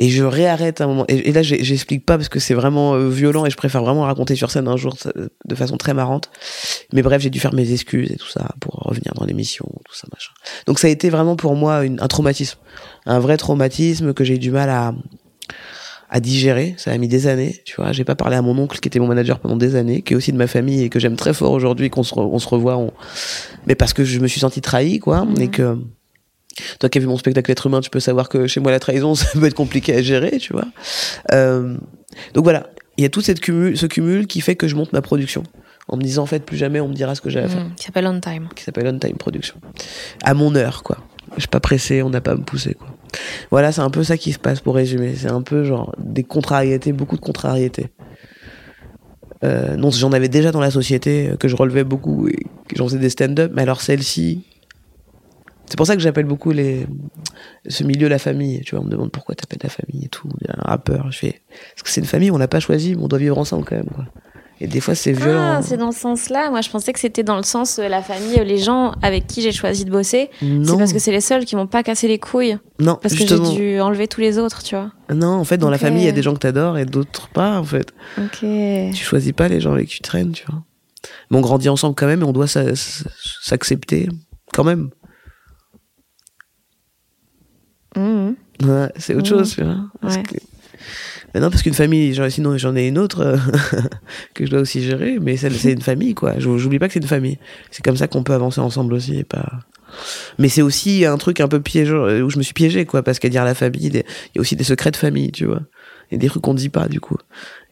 [0.00, 1.04] Et je réarrête un moment.
[1.08, 4.02] Et, et là, j'explique pas parce que c'est vraiment euh, violent et je préfère vraiment
[4.02, 4.96] raconter sur scène un jour
[5.44, 6.30] de façon très marrante.
[6.92, 9.94] Mais bref, j'ai dû faire mes excuses et tout ça pour revenir dans l'émission, tout
[9.94, 10.32] ça, machin.
[10.66, 12.58] Donc ça a été vraiment pour moi une- un traumatisme.
[13.06, 14.94] Un vrai traumatisme que j'ai eu du mal à,
[16.10, 16.74] à digérer.
[16.76, 17.92] Ça a mis des années, tu vois.
[17.92, 20.16] J'ai pas parlé à mon oncle qui était mon manager pendant des années, qui est
[20.16, 22.48] aussi de ma famille et que j'aime très fort aujourd'hui, qu'on se, re- on se
[22.48, 22.76] revoit.
[22.78, 22.92] on-
[23.68, 25.24] Mais parce que je me suis senti trahi, quoi.
[25.40, 25.78] Et que
[26.78, 28.80] toi qui as vu mon spectacle Être humain, tu peux savoir que chez moi la
[28.80, 30.66] trahison, ça peut être compliqué à gérer, tu vois.
[31.32, 31.76] Euh,
[32.34, 34.92] donc voilà, il y a tout cette cumul, ce cumul qui fait que je monte
[34.92, 35.42] ma production
[35.88, 37.64] en me disant en fait plus jamais on me dira ce que j'ai à faire,
[37.64, 38.48] Mmh, Qui s'appelle On Time.
[38.54, 39.56] qui s'appelle On Time Production.
[40.22, 40.98] À mon heure, quoi.
[41.36, 42.88] Je suis pas pressé, on n'a pas à me pousser, quoi.
[43.50, 45.14] Voilà, c'est un peu ça qui se passe pour résumer.
[45.16, 47.88] C'est un peu genre des contrariétés, beaucoup de contrariétés.
[49.42, 52.36] Euh, non, j'en avais déjà dans la société, euh, que je relevais beaucoup et
[52.68, 54.42] que j'en faisais des stand-up, mais alors celle-ci,
[55.66, 56.86] c'est pour ça que j'appelle beaucoup les,
[57.68, 58.60] ce milieu la famille.
[58.64, 60.28] Tu vois, on me demande pourquoi t'appelles la famille et tout.
[60.42, 61.42] Il y a un rappeur, je fais,
[61.74, 63.76] parce que c'est une famille, on l'a pas choisi, mais on doit vivre ensemble quand
[63.76, 64.04] même, quoi.
[64.60, 65.56] Et des fois, c'est violent.
[65.58, 66.48] Ah, c'est dans ce sens-là.
[66.48, 69.42] Moi, je pensais que c'était dans le sens euh, la famille, les gens avec qui
[69.42, 70.30] j'ai choisi de bosser.
[70.40, 72.56] C'est parce que c'est les seuls qui m'ont pas cassé les couilles.
[72.78, 73.42] non, Parce justement.
[73.42, 74.92] que j'ai dû enlever tous les autres, tu vois.
[75.12, 77.28] Non, en fait, dans la famille, il y a des gens que t'adores et d'autres
[77.30, 77.92] pas, en fait.
[78.16, 78.38] Ok.
[78.38, 80.62] Tu choisis pas les gens avec qui tu traînes, tu vois.
[81.30, 83.10] Mais on grandit ensemble quand même et on doit s'a- s'a-
[83.42, 84.08] s'accepter
[84.54, 84.90] quand même.
[87.96, 88.30] Mmh.
[88.66, 89.76] Ouais, c'est autre chose, tu vois.
[90.00, 90.22] Parce Ouais.
[90.22, 90.36] que-
[91.34, 93.36] Mais non, parce qu'une famille, genre, sinon j'en ai une autre euh,
[94.34, 96.34] que je dois aussi gérer, mais c'est une famille, quoi.
[96.38, 97.38] J'ou- J'oublie pas que c'est une famille.
[97.70, 99.50] C'est comme ça qu'on peut avancer ensemble aussi et pas.
[100.38, 103.02] Mais c'est aussi un truc un peu piégeant, euh, où je me suis piégé, quoi,
[103.02, 105.60] parce qu'à dire la famille, il y a aussi des secrets de famille, tu vois.
[106.10, 107.16] Et des trucs qu'on dit pas, du coup.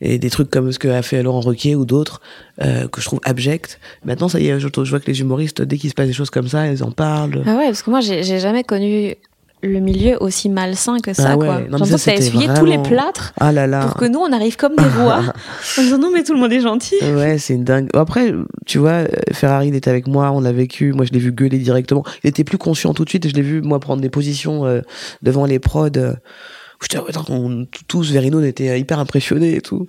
[0.01, 2.21] Et des trucs comme ce que a fait Laurent Ruquier ou d'autres,
[2.63, 3.79] euh, que je trouve abjects.
[4.05, 6.13] Maintenant, ça y est, je, je vois que les humoristes, dès qu'il se passe des
[6.13, 7.43] choses comme ça, ils en parlent.
[7.47, 9.15] Ah ouais, parce que moi, j'ai jamais connu
[9.63, 11.47] le milieu aussi malsain que ça, Ah ouais.
[11.47, 11.61] quoi.
[11.71, 13.87] Non, mais ça, que t'as essuyé tous les plâtres Ah là là.
[13.87, 15.23] pour que nous, on arrive comme des rois.
[15.79, 16.97] en disant non, mais tout le monde est gentil.
[17.01, 17.89] Ouais, c'est une dingue.
[17.95, 18.35] Après,
[18.67, 20.93] tu vois, euh, Ferrari, il était avec moi, on l'a vécu.
[20.93, 22.05] Moi, je l'ai vu gueuler directement.
[22.25, 24.67] Il était plus conscient tout de suite et je l'ai vu, moi, prendre des positions
[24.67, 24.81] euh,
[25.23, 25.89] devant les prods.
[25.97, 29.87] euh, où ah ouais, on- tous, Verino, on était hyper impressionnés et tout.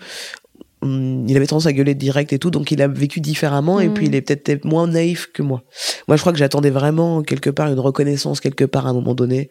[0.83, 3.89] Hum, Il avait tendance à gueuler direct et tout, donc il a vécu différemment et
[3.89, 5.63] puis il est peut-être moins naïf que moi.
[6.07, 9.15] Moi, je crois que j'attendais vraiment quelque part une reconnaissance quelque part à un moment
[9.15, 9.49] donné.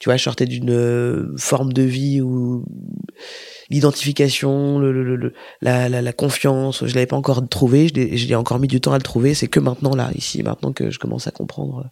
[0.00, 2.64] Tu vois, je sortais d'une euh, forme de vie où
[3.70, 8.16] l'identification, le, le, le, la, la, la confiance, je l'avais pas encore trouvé, je l'ai,
[8.16, 9.34] je l'ai encore mis du temps à le trouver.
[9.34, 11.88] C'est que maintenant là, ici, maintenant que je commence à comprendre euh,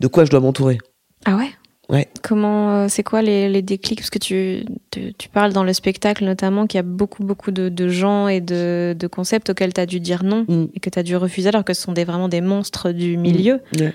[0.00, 0.78] de quoi je dois m'entourer.
[1.26, 1.50] Ah ouais?
[1.90, 2.08] Ouais.
[2.22, 3.98] Comment, euh, c'est quoi les, les déclics?
[4.00, 7.50] Parce que tu, tu, tu parles dans le spectacle notamment qu'il y a beaucoup, beaucoup
[7.50, 10.66] de, de gens et de, de concepts auxquels tu as dû dire non Mm.
[10.74, 13.16] et que tu as dû refuser alors que ce sont des, vraiment des monstres du
[13.18, 13.60] milieu.
[13.78, 13.92] Ouais.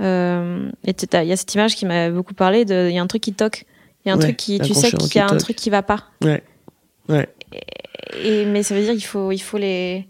[0.00, 3.02] Euh, et il y a cette image qui m'a beaucoup parlé de, il y a
[3.02, 3.64] un truc qui toque.
[4.04, 5.38] Il y a un Ouais, truc qui, tu sais qu'il y a un toque.
[5.38, 6.04] truc qui va pas.
[6.24, 6.42] Ouais.
[7.08, 7.28] Ouais.
[8.24, 10.06] Et, mais ça veut dire qu'il faut, il faut les,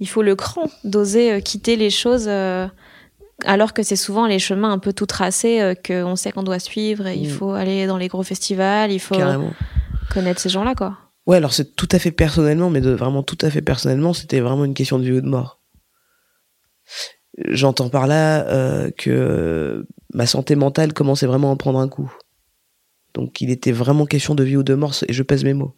[0.00, 2.66] il faut le cran d'oser euh, quitter les choses euh,
[3.44, 6.58] alors que c'est souvent les chemins un peu tout tracés euh, qu'on sait qu'on doit
[6.58, 7.32] suivre et il Mm.
[7.32, 9.52] faut aller dans les gros festivals, il faut Carrément.
[10.12, 10.98] connaître ces gens-là quoi.
[11.26, 14.40] Ouais, alors c'est tout à fait personnellement, mais de, vraiment tout à fait personnellement, c'était
[14.40, 15.60] vraiment une question de vie ou de mort.
[17.48, 22.12] J'entends par là euh, que ma santé mentale commençait vraiment à en prendre un coup.
[23.14, 25.74] Donc il était vraiment question de vie ou de mort, et je pèse mes mots.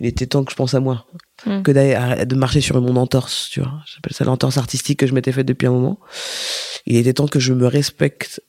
[0.00, 1.06] Il était temps que je pense à moi,
[1.46, 1.62] Mm.
[1.62, 3.72] que d'aller de marcher sur mon entorse, tu vois.
[3.86, 5.98] J'appelle ça l'entorse artistique que je m'étais faite depuis un moment.
[6.86, 8.42] Il était temps que je me respecte,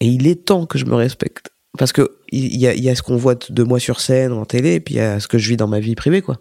[0.00, 1.50] et il est temps que je me respecte.
[1.78, 4.32] Parce que il y a, il y a ce qu'on voit de moi sur scène,
[4.32, 6.22] en télé, et puis il y a ce que je vis dans ma vie privée,
[6.22, 6.38] quoi.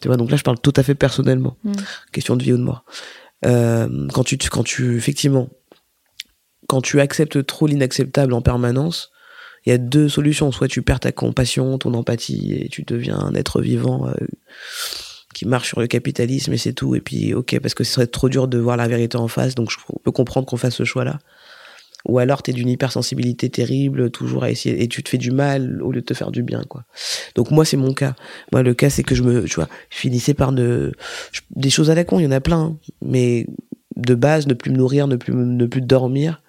[0.00, 1.56] Tu vois, donc là, je parle tout à fait personnellement.
[1.64, 1.72] Mm.
[2.12, 2.84] Question de vie ou de mort.
[3.44, 5.48] Euh, quand tu, quand tu, effectivement,
[6.68, 9.10] quand tu acceptes trop l'inacceptable en permanence,
[9.68, 10.50] il y a deux solutions.
[10.50, 14.12] Soit tu perds ta compassion, ton empathie, et tu deviens un être vivant euh,
[15.34, 16.94] qui marche sur le capitalisme et c'est tout.
[16.94, 19.54] Et puis, ok, parce que ce serait trop dur de voir la vérité en face,
[19.54, 21.18] donc je peux comprendre qu'on fasse ce choix-là.
[22.06, 25.82] Ou alors t'es d'une hypersensibilité terrible, toujours à essayer, et tu te fais du mal
[25.82, 26.84] au lieu de te faire du bien, quoi.
[27.34, 28.14] Donc moi, c'est mon cas.
[28.52, 30.92] Moi, le cas, c'est que je me, tu vois, je finissais par ne,
[31.50, 32.78] des choses à la con, il y en a plein, hein.
[33.02, 33.46] mais
[33.96, 36.40] de base, ne plus me nourrir, ne plus, ne plus dormir,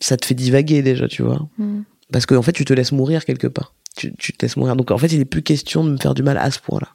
[0.00, 1.48] ça te fait divaguer déjà, tu vois.
[1.58, 1.82] Mm.
[2.12, 3.74] Parce qu'en fait, tu te laisses mourir quelque part.
[3.96, 4.76] Tu, tu te laisses mourir.
[4.76, 6.88] Donc en fait, il n'est plus question de me faire du mal à ce point-là.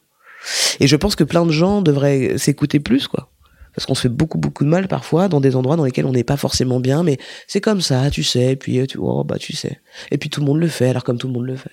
[0.80, 3.30] Et je pense que plein de gens devraient s'écouter plus, quoi.
[3.74, 6.12] Parce qu'on se fait beaucoup, beaucoup de mal parfois dans des endroits dans lesquels on
[6.12, 9.24] n'est pas forcément bien, mais c'est comme ça, tu sais, et puis euh, tu, oh,
[9.24, 9.80] bah, tu sais.
[10.10, 11.70] Et puis tout le monde le fait, alors comme tout le monde le fait.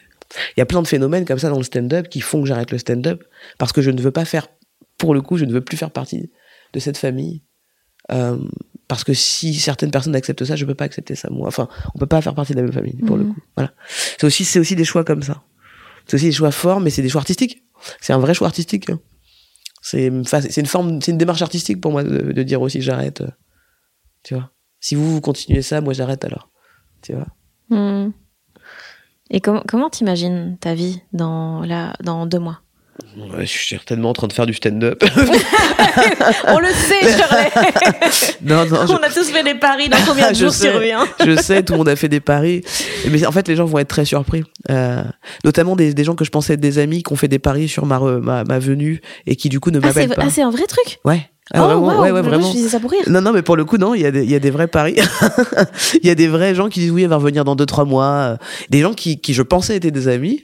[0.55, 2.71] Il y a plein de phénomènes comme ça dans le stand-up qui font que j'arrête
[2.71, 3.23] le stand-up
[3.57, 4.47] parce que je ne veux pas faire,
[4.97, 6.31] pour le coup, je ne veux plus faire partie
[6.71, 7.41] de cette famille.
[8.11, 8.37] Euh,
[8.87, 11.47] parce que si certaines personnes acceptent ça, je peux pas accepter ça moi.
[11.47, 13.33] Enfin, on peut pas faire partie de la même famille pour le Mhm.
[13.35, 13.41] coup.
[13.55, 13.71] Voilà.
[14.17, 15.43] C'est aussi, c'est aussi des choix comme ça.
[16.07, 17.63] C'est aussi des choix forts, mais c'est des choix artistiques.
[18.01, 18.87] C'est un vrai choix artistique.
[19.81, 22.61] C'est une fa- c'est une forme, c'est une démarche artistique pour moi de, de dire
[22.61, 23.21] aussi j'arrête.
[23.21, 23.27] euh,
[24.23, 24.49] Tu vois.
[24.81, 26.49] Si vous, vous continuez ça, moi j'arrête alors.
[27.03, 27.27] Tu vois.
[27.69, 28.11] Mm.
[29.29, 32.61] Et comment comment t'imagines ta vie dans la dans deux mois?
[33.17, 35.03] Ouais, je suis certainement en train de faire du stand-up.
[36.47, 37.51] On le sait, Shirley.
[38.41, 41.07] non, non, je- On a tous fait des paris dans combien de jours tu reviens
[41.25, 42.61] je sais, tout le monde a fait des paris.
[43.09, 44.43] Mais en fait, les gens vont être très surpris.
[44.69, 45.03] Euh,
[45.43, 47.67] notamment des, des gens que je pensais être des amis qui ont fait des paris
[47.67, 50.23] sur ma, re- ma, ma venue et qui du coup ne Ah, m'appellent pas.
[50.25, 50.99] ah, c'est un vrai truc?
[51.05, 51.29] Ouais.
[51.53, 52.47] Ah, Oh, vraiment, ouais, ouais, vraiment.
[52.47, 53.01] je disais ça pour rire.
[53.07, 54.51] Non, non, mais pour le coup, non, il y, a des- il y a des
[54.51, 54.95] vrais paris.
[56.03, 57.85] Il y a des vrais gens qui disent oui, elle va revenir dans deux, trois
[57.85, 58.05] mois.
[58.05, 58.37] Euh,
[58.69, 60.43] Des gens qui, qui je pensais étaient des amis.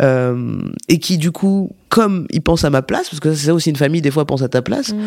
[0.00, 3.54] euh, et qui, du coup, comme ils pensent à ma place, parce que c'est ça
[3.54, 4.92] aussi une famille, des fois, pense à ta place.
[4.92, 4.98] Mm.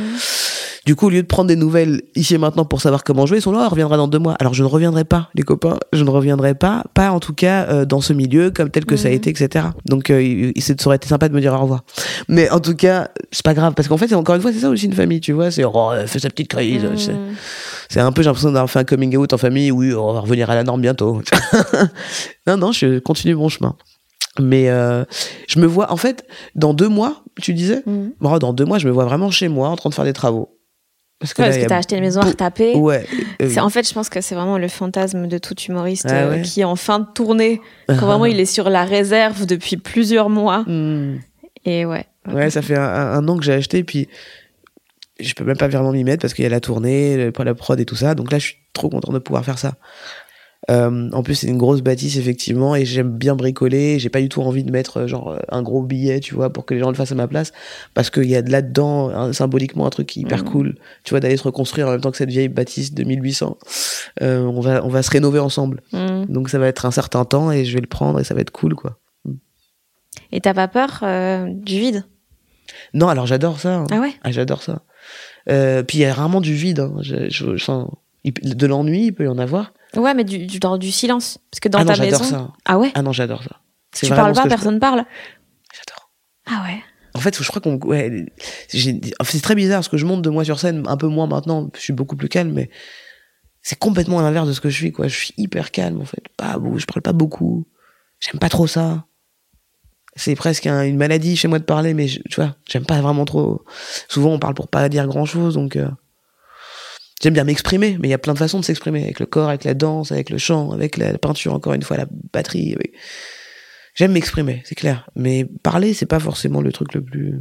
[0.87, 3.39] Du coup, au lieu de prendre des nouvelles ici et maintenant pour savoir comment jouer,
[3.39, 4.35] ils sont là, elle reviendra dans deux mois.
[4.39, 5.77] Alors, je ne reviendrai pas, les copains.
[5.91, 8.95] Je ne reviendrai pas, pas en tout cas euh, dans ce milieu comme tel que
[8.95, 9.17] ça a Mhm.
[9.17, 9.65] été, etc.
[9.85, 11.83] Donc, euh, ça aurait été sympa de me dire au revoir.
[12.29, 14.69] Mais en tout cas, c'est pas grave, parce qu'en fait, encore une fois, c'est ça
[14.69, 15.51] aussi une famille, tu vois.
[15.51, 16.83] C'est, oh, fait sa petite crise.
[16.95, 17.11] Sais.
[17.89, 19.71] C'est un peu, j'ai l'impression d'avoir fait un coming out en famille.
[19.71, 21.21] Oui, on va revenir à la norme bientôt.
[22.47, 23.75] non, non, je continue mon chemin.
[24.39, 25.03] Mais euh,
[25.49, 27.83] je me vois, en fait, dans deux mois, tu disais?
[27.85, 28.11] Mm.
[28.21, 30.13] Bon, dans deux mois, je me vois vraiment chez moi en train de faire des
[30.13, 30.56] travaux.
[31.19, 32.75] Parce que Ouais, parce t'as acheté une maison à retaper.
[32.75, 33.05] Ouais.
[33.41, 36.29] euh, En fait, je pense que c'est vraiment le fantasme de tout humoriste Ah euh,
[36.31, 36.41] ouais.
[36.43, 40.29] qui est en fin de tournée, quand vraiment il est sur la réserve depuis plusieurs
[40.29, 40.63] mois.
[40.67, 41.17] Hmm.
[41.65, 42.05] Et ouais.
[42.31, 44.07] Ouais, ça fait un, an que j'ai acheté, puis
[45.19, 47.79] je peux même pas vraiment m'y mettre parce qu'il y a la tournée, la prod
[47.79, 48.13] et tout ça.
[48.13, 49.73] Donc là, je suis trop content de pouvoir faire ça.
[50.69, 53.99] Euh, en plus, c'est une grosse bâtisse, effectivement, et j'aime bien bricoler.
[53.99, 56.65] J'ai pas du tout envie de mettre euh, genre un gros billet, tu vois, pour
[56.65, 57.53] que les gens le fassent à ma place,
[57.93, 60.49] parce qu'il y a de là-dedans, hein, symboliquement, un truc hyper Mhm.
[60.49, 63.57] cool, tu vois, d'aller se reconstruire en même temps que cette vieille bâtisse de 1800.
[64.21, 65.81] Euh, on va, on va se rénover ensemble.
[65.93, 66.25] Mm.
[66.27, 68.41] Donc ça va être un certain temps et je vais le prendre et ça va
[68.41, 68.97] être cool, quoi.
[70.31, 72.03] Et t'as pas peur euh, du vide?
[72.93, 73.75] Non, alors j'adore ça.
[73.75, 73.87] hein.
[73.91, 74.13] Ah ouais?
[74.23, 74.81] Ah, j'adore ça.
[75.45, 76.79] Puis il y a rarement du vide.
[76.79, 76.95] hein.
[76.99, 77.55] Je-
[78.25, 79.71] de l'ennui, il peut y en avoir.
[79.95, 81.39] Ouais, mais du, du, dans du silence.
[81.51, 82.23] Parce que dans ah non, ta maison.
[82.23, 82.53] j'adore ça.
[82.65, 83.61] Ah ouais Ah non, j'adore ça.
[83.95, 85.05] Tu parles ce pas, que je- personne parle
[85.73, 86.11] J'adore.
[86.45, 86.81] Ah ouais.
[87.13, 87.77] En fait, je crois qu'on.
[87.79, 88.25] Ouais,
[88.69, 91.69] c'est très bizarre parce que je monte de moi sur scène, un peu moins maintenant.
[91.75, 92.69] Je suis beaucoup plus calme, mais
[93.63, 94.91] c'est complètement à l'inverse de ce que je suis.
[94.91, 95.07] Quoi.
[95.07, 96.21] Je suis hyper calme en fait.
[96.37, 97.65] Pas, je parle pas beaucoup.
[98.19, 99.05] J'aime pas trop ça.
[100.15, 103.63] c'est presque une maladie chez moi de parler, mais tu vois, j'aime pas vraiment trop.
[104.09, 105.89] Souvent, on parle pour pas dire grand chose, donc euh,
[107.21, 109.49] j'aime bien m'exprimer, mais il y a plein de façons de s'exprimer avec le corps,
[109.49, 112.75] avec la danse, avec le chant, avec la, peinture, encore une fois, la batterie.
[113.95, 117.39] J'aime m'exprimer, c'est clair, mais parler, c'est pas forcément le truc le plus.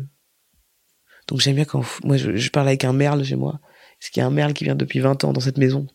[1.28, 3.60] Donc j'aime bien quand moi je, parle avec un merle chez moi,
[4.00, 5.86] ce qui est un merle qui vient depuis 20 ans dans cette maison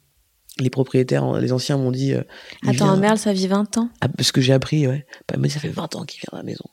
[0.59, 2.13] les propriétaires, les anciens m'ont dit.
[2.13, 2.23] Euh,
[2.67, 3.89] Attends, un merle, ça vit 20 ans?
[4.01, 5.05] Ah, Parce que j'ai appris, ouais.
[5.27, 6.65] Bah, mais ça fait 20 ans qu'il vient dans la maison.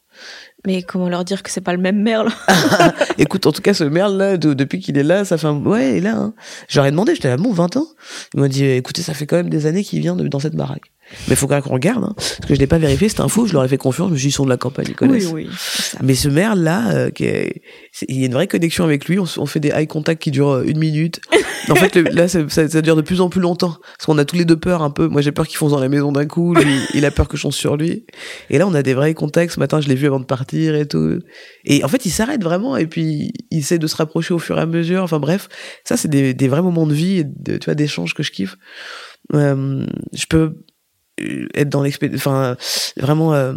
[0.66, 2.30] Mais comment leur dire que c'est pas le même merle
[3.18, 5.56] Écoute, en tout cas, ce merle-là, depuis qu'il est là, ça fait un...
[5.56, 6.16] Ouais, il est là.
[6.16, 6.34] Hein.
[6.68, 7.86] J'aurais demandé, j'étais là, bon, 20 ans?
[8.34, 10.90] Il m'a dit, écoutez, ça fait quand même des années qu'il vient dans cette baraque.
[11.26, 13.20] Mais il faut quand même qu'on regarde, hein, parce que je l'ai pas vérifié, c'est
[13.20, 14.58] un faux, je leur ai fait confiance, je me suis dit, ils sont de la
[14.58, 15.30] campagne, ils connaissent.
[15.32, 15.96] Oui, oui.
[16.02, 19.46] Mais ce merle là, euh, il y a une vraie connexion avec lui, on, on,
[19.46, 21.20] fait des eye contact qui durent euh, une minute.
[21.70, 24.36] en fait, là, ça, ça, dure de plus en plus longtemps, parce qu'on a tous
[24.36, 25.08] les deux peur un peu.
[25.08, 27.36] Moi, j'ai peur qu'il fonce dans la maison d'un coup, lui, il a peur que
[27.36, 28.04] je fonce sur lui.
[28.50, 29.54] Et là, on a des vrais contacts.
[29.54, 31.18] Ce matin, je l'ai vu avant de partir et tout.
[31.64, 34.58] Et en fait, il s'arrête vraiment, et puis il essaie de se rapprocher au fur
[34.58, 35.02] et à mesure.
[35.02, 35.48] Enfin bref,
[35.84, 38.56] ça, c'est des, des vrais moments de vie, de, tu vois, d'échanges que je kiffe.
[39.34, 40.64] Euh, je peux
[41.54, 42.56] être dans l'expérience, enfin,
[42.96, 43.54] vraiment, euh,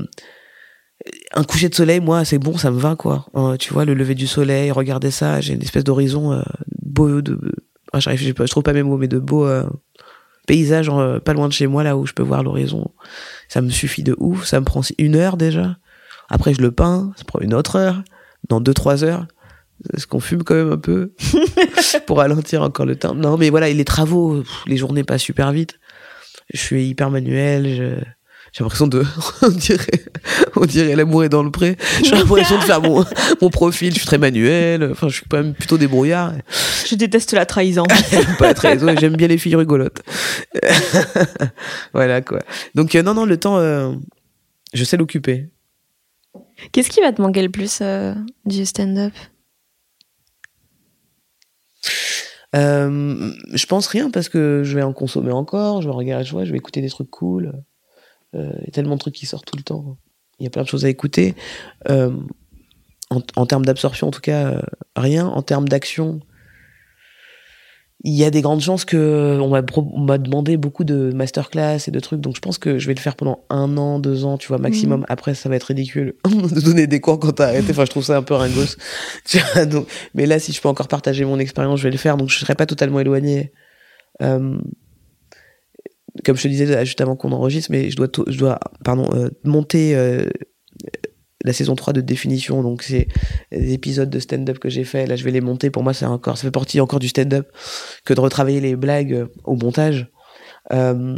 [1.34, 3.26] un coucher de soleil, moi, c'est bon, ça me va, quoi.
[3.36, 6.42] Euh, tu vois, le lever du soleil, regarder ça, j'ai une espèce d'horizon euh,
[6.82, 7.40] beau, de,
[7.94, 9.48] ah, je trouve pas mes mots, mais de beaux
[10.48, 10.92] paysages
[11.24, 12.92] pas loin de chez moi, là où je peux voir l'horizon.
[13.48, 15.78] Ça me suffit de ouf, ça me prend une heure déjà.
[16.32, 18.02] Après, je le peins, ça prend une autre heure.
[18.50, 19.28] Dans deux, trois heures,
[19.94, 21.12] est-ce qu'on fume quand même un peu
[22.08, 23.14] pour ralentir encore le temps?
[23.14, 25.80] Non, mais voilà, les travaux, les journées passent super vite.
[26.54, 28.04] Je suis hyper manuel,
[28.52, 29.06] j'ai l'impression de
[29.44, 30.04] on dirait
[30.58, 31.78] on dirait l'amour est dans le pré.
[32.04, 33.06] J'ai l'impression de faire mon,
[33.42, 36.34] mon profil je suis très manuel enfin je suis quand même plutôt débrouillard.
[36.86, 37.84] Je déteste la trahison.
[38.40, 40.02] Pas la trahison j'aime bien les filles rigolotes.
[41.94, 42.40] Voilà quoi.
[42.76, 43.94] Donc euh, non non le temps euh,
[44.74, 45.48] je sais l'occuper
[46.72, 48.14] qu'est-ce qui va te manquer le plus euh,
[48.46, 49.14] du stand-up?
[52.54, 56.36] Euh, je pense rien parce que je vais en consommer encore, je vais regarder, je,
[56.36, 57.64] vais écouter des trucs cool.
[58.36, 59.98] Euh, il y a tellement de trucs qui sortent tout le temps.
[60.40, 61.36] Il y a plein de choses à écouter.
[63.36, 64.62] En, termes d'absorption, en tout cas,
[64.96, 65.28] rien.
[65.28, 66.22] En termes d'action,
[68.04, 69.50] il y a des grandes chances que on
[70.06, 72.20] m'a demandé beaucoup de masterclass et de trucs.
[72.20, 74.58] Donc je pense que je vais le faire pendant un an deux ans tu vois
[74.58, 75.02] maximum.
[75.02, 75.06] Mhm.
[75.10, 77.72] après ça va être ridicule de donner des cours quand t'as arrêté.
[77.72, 78.78] Enfin je trouve ça un peu ringos.
[79.26, 81.98] Tu vois, donc mais là si je peux encore partager mon expérience je vais le
[81.98, 82.18] faire.
[82.18, 83.52] Donc je serai pas totalement éloigné
[84.24, 84.58] euh,
[86.26, 89.30] comme je te disais juste avant qu'on enregistre mais je dois je dois pardon euh,
[89.44, 90.26] monter euh,
[91.44, 93.08] la saison 3 de définition, donc c'est
[93.52, 95.06] des épisodes de stand-up que j'ai fait.
[95.06, 95.70] Là, je vais les monter.
[95.70, 97.50] Pour moi, c'est encore, ça fait partie encore du stand-up
[98.06, 100.12] que de retravailler les blagues au montage.
[100.72, 101.18] Euh,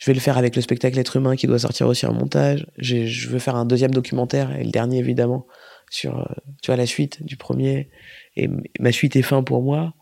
[0.00, 2.66] je vais le faire avec le spectacle Être humain qui doit sortir aussi en montage.
[2.76, 5.46] Je veux faire un deuxième documentaire et le dernier évidemment
[5.90, 6.24] sur, euh,
[6.62, 7.90] tu vois, la suite du premier.
[8.36, 8.48] Et
[8.80, 9.94] ma suite est fin pour moi.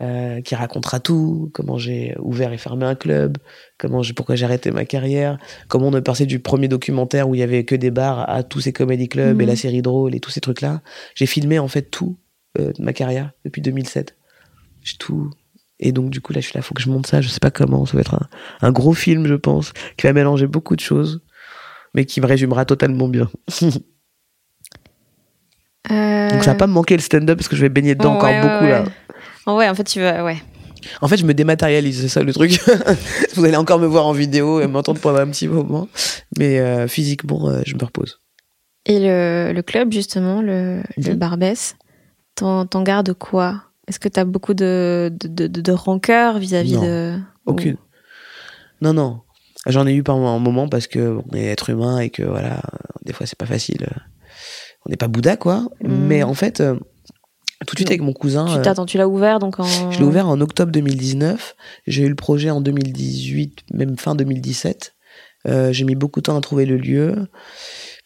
[0.00, 3.38] Euh, qui racontera tout, comment j'ai ouvert et fermé un club,
[3.78, 7.36] comment j'ai, pourquoi j'ai arrêté ma carrière, comment on est passé du premier documentaire où
[7.36, 9.56] il y avait que des bars à tous ces comédie clubs et la mhm.
[9.56, 10.80] série drôle et tous ces trucs-là.
[11.14, 12.18] J'ai filmé en fait tout
[12.58, 14.16] euh, de ma carrière depuis 2007.
[14.80, 15.30] J'ai tout.
[15.78, 17.38] Et donc du coup là je suis là, faut que je monte ça, je sais
[17.38, 18.28] pas comment, ça va être un,
[18.60, 21.22] un gros film je pense, qui va mélanger beaucoup de choses,
[21.94, 23.30] mais qui me résumera totalement bien.
[26.32, 28.32] Donc ça va pas me manquer le stand-up parce que je vais baigner dedans encore
[28.32, 28.84] beaucoup là.
[29.46, 30.42] Oh ouais, en fait, tu veux, ouais.
[31.00, 32.60] En fait, je me dématérialise, c'est ça le truc.
[33.34, 35.88] Vous allez encore me voir en vidéo et m'entendre pendant un petit moment,
[36.38, 38.18] mais euh, physiquement, euh, je me repose.
[38.86, 41.76] Et le, le club, justement, le, le Barbès,
[42.34, 43.62] t'en gardes quoi?
[43.86, 47.18] Est-ce que t'as beaucoup de, de, de, de rancœur vis-à-vis de.
[47.46, 47.76] Aucune.
[48.80, 49.20] Non, non.
[49.66, 52.60] J'en ai eu par un moment parce que on est être humain et que voilà,
[53.04, 53.86] des fois c'est pas facile.
[54.84, 55.68] On n'est pas Bouddha, quoi.
[55.82, 56.06] Hmm.
[56.06, 56.74] Mais en fait, euh,
[57.66, 58.46] tout de suite avec mon cousin.
[58.46, 59.90] Tu euh, t'attends, tu l'as ouvert donc en.
[59.90, 61.56] Je l'ai ouvert en octobre 2019.
[61.86, 64.94] J'ai eu le projet en 2018, même fin 2017.
[65.48, 67.26] Euh, j'ai mis beaucoup de temps à trouver le lieu,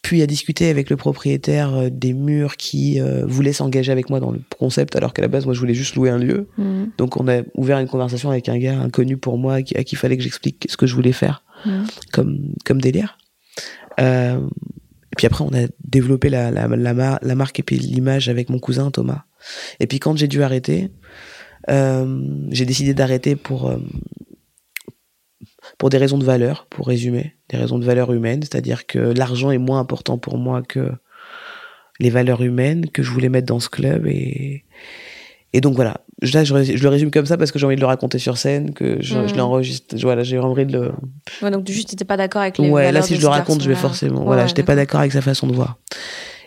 [0.01, 4.31] puis à discuter avec le propriétaire euh, des murs qui voulait s'engager avec moi dans
[4.31, 6.49] le concept, alors qu'à la base moi je voulais juste louer un lieu.
[6.57, 6.85] Mmh.
[6.97, 9.97] Donc on a ouvert une conversation avec un gars inconnu pour moi, à qui, il
[9.97, 11.83] fallait que j'explique ce que je voulais faire mmh.
[12.11, 13.17] comme comme délire.
[13.99, 14.39] Euh,
[15.11, 18.49] et puis après on a développé la, la, la, la marque et puis l'image avec
[18.49, 19.23] mon cousin Thomas.
[19.79, 20.91] Et puis quand j'ai dû arrêter,
[21.69, 22.21] euh,
[22.51, 23.77] j'ai décidé d'arrêter pour euh,
[25.77, 29.51] pour des raisons de valeur, pour résumer, des raisons de valeur humaine, c'est-à-dire que l'argent
[29.51, 30.91] est moins important pour moi que
[31.99, 34.63] les valeurs humaines que je voulais mettre dans ce club et
[35.53, 37.81] Et donc voilà, là je, je, le résume comme ça parce que j'ai envie de
[37.81, 39.37] le raconter sur scène, que je, je Mhm.
[39.37, 39.95] l'enregistre.
[40.01, 40.91] Voilà, j'ai envie de le.
[41.41, 42.69] Ouais, donc juste, t'étais pas d'accord avec les.
[42.69, 44.19] Ouais, là si je le raconte, je vais forcément.
[44.19, 45.77] Ouais, voilà, j'étais pas d'accord avec sa façon de voir.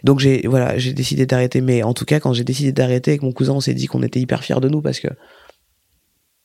[0.04, 1.60] Donc j'ai voilà, j'ai décidé d'arrêter.
[1.60, 4.02] Mais en tout cas, quand j'ai décidé d'arrêter avec mon cousin, on s'est dit qu'on
[4.02, 5.08] était hyper fiers de nous parce que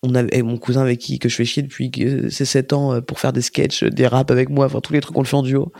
[0.06, 1.92] on avait mon cousin avec qui que je fais chier depuis
[2.30, 5.02] ses 7 ans euh, pour faire des sketchs, des raps avec moi, enfin tous les
[5.02, 5.72] trucs on le fait en duo.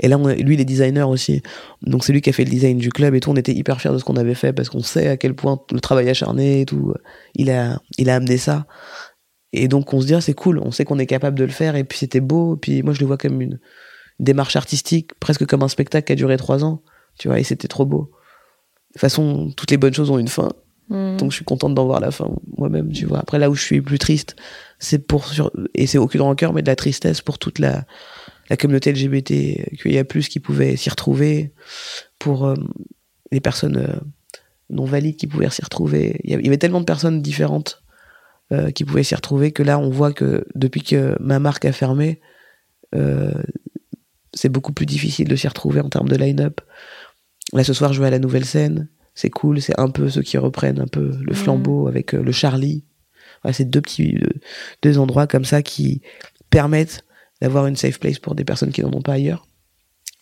[0.00, 1.42] Et là, lui, il est designer aussi.
[1.82, 3.30] Donc c'est lui qui a fait le design du club et tout.
[3.30, 5.60] On était hyper fiers de ce qu'on avait fait parce qu'on sait à quel point
[5.72, 6.98] le travail acharné et tout, euh,
[7.34, 8.66] il a, il a amené ça.
[9.52, 11.50] Et donc on se dit, ah, c'est cool, on sait qu'on est capable de le
[11.50, 11.76] faire.
[11.76, 12.56] Et puis c'était beau.
[12.56, 13.58] Et puis moi, je le vois comme une
[14.18, 16.82] démarche artistique, presque comme un spectacle qui a duré trois ans.
[17.18, 18.10] Tu vois, et c'était trop beau.
[18.90, 20.50] De toute façon, toutes les bonnes choses ont une fin.
[20.88, 21.18] Mhm.
[21.18, 23.18] Donc je suis contente d'en voir la fin moi-même, tu vois.
[23.18, 24.36] Après là où je suis plus triste,
[24.78, 27.84] c'est pour sur et c'est aucune rancœur mais de la tristesse pour toute la
[28.48, 31.52] la communauté LGBT qu'il y a plus qui pouvaient s'y retrouver
[32.18, 32.54] pour euh,
[33.30, 34.00] les personnes euh,
[34.70, 36.20] non valides qui pouvaient s'y retrouver.
[36.24, 37.82] Il y avait- tellement de personnes différentes
[38.52, 41.72] euh, qui pouvaient s'y retrouver que là on voit que depuis que ma marque a
[41.72, 42.20] fermé
[44.34, 46.60] c'est beaucoup plus difficile de s'y retrouver en termes de line-up.
[47.52, 48.88] Là ce soir je vais à la nouvelle scène
[49.18, 52.30] c'est cool, c'est un peu ceux qui reprennent un peu le flambeau avec euh, le
[52.30, 52.84] Charlie.
[53.50, 54.28] C'est deux petits euh,
[54.82, 56.02] deux endroits comme ça qui
[56.50, 57.04] permettent
[57.42, 59.44] d'avoir une safe place pour des personnes qui n'en ont pas ailleurs.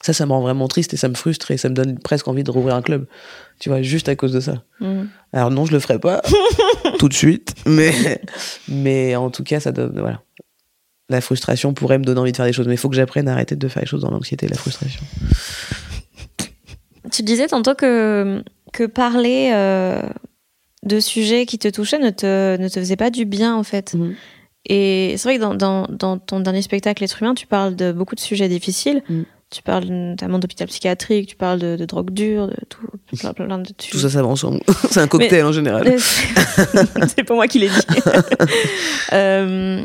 [0.01, 2.27] Ça, ça me rend vraiment triste et ça me frustre et ça me donne presque
[2.27, 3.07] envie de rouvrir un club.
[3.61, 4.62] Tu vois, juste à cause de ça.
[4.81, 5.11] Mhm.
[5.35, 6.22] Alors non, je le ferai pas
[6.99, 8.22] tout de suite, mais
[8.66, 10.22] mais en tout cas, ça donne voilà.
[11.11, 13.29] La frustration pourrait me donner envie de faire des choses, mais il faut que j'apprenne
[13.29, 15.03] à arrêter de faire les choses dans l'anxiété et la frustration.
[17.16, 18.42] Tu disais tantôt que,
[18.74, 20.02] que parler euh,
[20.82, 23.94] de sujets qui te touchaient ne te, ne te faisait pas du bien, en fait.
[23.94, 24.14] Mhm.
[24.68, 27.92] Et c'est vrai que dans, dans, dans ton dernier spectacle, Être humain, tu parles de
[27.92, 29.02] beaucoup de sujets difficiles.
[29.08, 29.24] Mhm.
[29.48, 32.84] Tu parles notamment d'hôpital psychiatrique, tu parles de, de drogue dure, de tout,
[33.16, 34.58] plein, plein de Tout ça, ça va ensemble.
[34.90, 35.96] c'est un cocktail Mais- en général.
[36.00, 37.80] C'est pas moi qui l'ai dit.
[39.12, 39.84] Euh,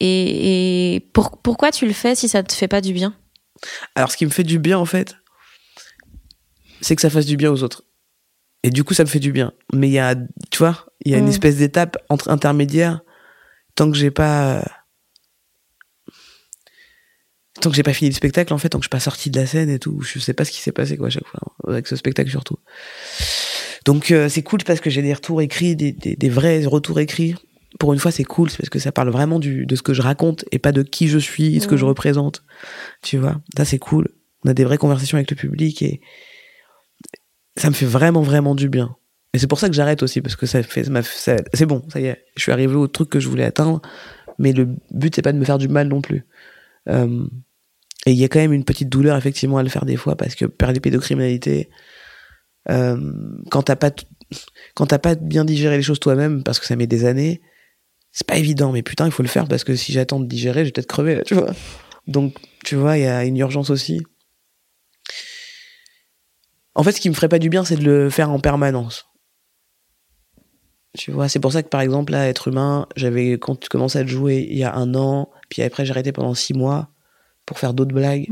[0.00, 3.12] et et pour- pourquoi tu le fais si ça te fait pas du bien?
[3.96, 5.16] Alors, ce qui me fait du bien, en fait,
[6.82, 7.84] c'est que ça fasse du bien aux autres.
[8.62, 9.52] Et du coup, ça me fait du bien.
[9.72, 10.14] Mais il y a,
[10.50, 11.30] tu vois, il y a une Mm.
[11.30, 13.00] espèce d'étape entre intermédiaire.
[13.74, 14.62] Tant que j'ai pas.
[17.60, 19.30] Tant que j'ai pas fini le spectacle, en fait, tant que je suis pas sorti
[19.30, 21.26] de la scène et tout, je sais pas ce qui s'est passé, quoi, à chaque
[21.26, 21.40] fois.
[21.68, 22.56] Avec ce spectacle, surtout.
[23.84, 26.98] Donc, euh, c'est cool parce que j'ai des retours écrits, des, des, des vrais retours
[26.98, 27.34] écrits.
[27.78, 29.92] Pour une fois, c'est cool, c'est parce que ça parle vraiment du, de ce que
[29.92, 31.78] je raconte et pas de qui je suis, ce que Mm.
[31.78, 32.42] je représente.
[33.02, 34.08] Tu vois, ça, c'est cool.
[34.44, 36.00] On a des vraies conversations avec le public et
[37.56, 38.96] ça me fait vraiment, vraiment du bien.
[39.34, 40.84] Et c'est pour ça que j'arrête aussi, parce que ça fait,
[41.54, 43.80] c'est bon, ça y est, je suis arrivé au truc que je voulais atteindre,
[44.38, 46.26] mais le but c'est pas de me faire du mal non plus.
[46.88, 47.26] Euh,
[48.04, 50.16] et il y a quand même une petite douleur effectivement à le faire des fois,
[50.16, 51.70] parce que perdre les pédocriminalité,
[52.70, 52.96] euh,
[53.50, 53.90] quand t'as pas,
[54.74, 57.40] quand t'as pas bien digéré les choses toi-même, parce que ça met des années,
[58.12, 60.60] c'est pas évident, mais putain, il faut le faire parce que si j'attends de digérer,
[60.60, 61.52] je vais peut-être crever, là, tu vois.
[62.06, 62.34] Donc,
[62.64, 64.02] tu vois, il y a une urgence aussi.
[66.74, 69.06] En fait, ce qui me ferait pas du bien, c'est de le faire en permanence.
[70.98, 74.08] Tu vois, c'est pour ça que par exemple, là, être humain, j'avais commences à le
[74.08, 76.90] jouer il y a un an, puis après j'ai arrêté pendant six mois
[77.46, 78.28] pour faire d'autres blagues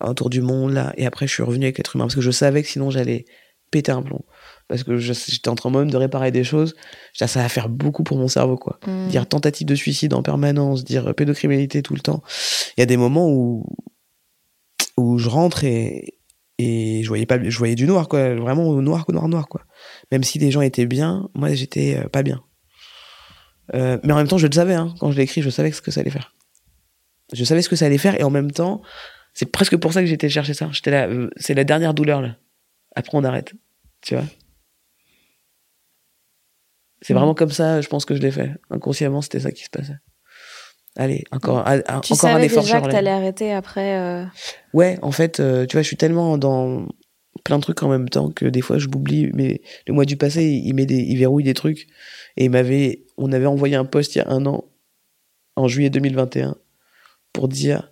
[0.00, 2.30] autour du monde là, et après je suis revenu avec l'être humain parce que je
[2.30, 3.24] savais que sinon j'allais
[3.70, 4.24] péter un plomb
[4.68, 6.74] parce que j'étais en train moi-même de réparer des choses.
[7.12, 8.78] Ça, ça va faire beaucoup pour mon cerveau quoi.
[8.86, 9.08] Mhm.
[9.08, 12.22] Dire tentative de suicide en permanence, dire pédocriminalité tout le temps.
[12.76, 13.66] Il y a des moments où
[14.96, 16.18] où je rentre et
[16.62, 19.62] et je voyais pas je voyais du noir quoi, vraiment noir noir noir quoi.
[20.10, 22.42] Même si les gens étaient bien, moi j'étais euh, pas bien.
[23.74, 25.72] Euh, mais en même temps, je le savais hein, quand je l'ai écrit, je savais
[25.72, 26.34] ce que ça allait faire.
[27.32, 28.82] Je savais ce que ça allait faire et en même temps,
[29.34, 30.68] c'est presque pour ça que j'étais chercher ça.
[30.72, 32.36] J'étais là, euh, c'est la dernière douleur là.
[32.94, 33.54] Après on arrête,
[34.02, 34.24] tu vois?
[37.00, 37.18] C'est Mhm.
[37.18, 38.52] vraiment comme ça, je pense que je l'ai fait.
[38.70, 39.96] Inconsciemment, c'était ça qui se passait.
[40.96, 43.98] Allez, encore, un- un- Tu encore un savais effort déjà que t'allais arrêter après.
[43.98, 44.24] euh,
[44.74, 46.86] Ouais, en fait, euh, tu vois, je suis tellement dans
[47.44, 49.30] plein de trucs en même temps que des fois je m'oublie.
[49.34, 51.88] Mais le mois du passé, il met des, il verrouille des trucs
[52.36, 54.64] et il m'avait, on avait envoyé un post il y a un an,
[55.56, 56.56] en juillet 2021,
[57.32, 57.90] pour dire,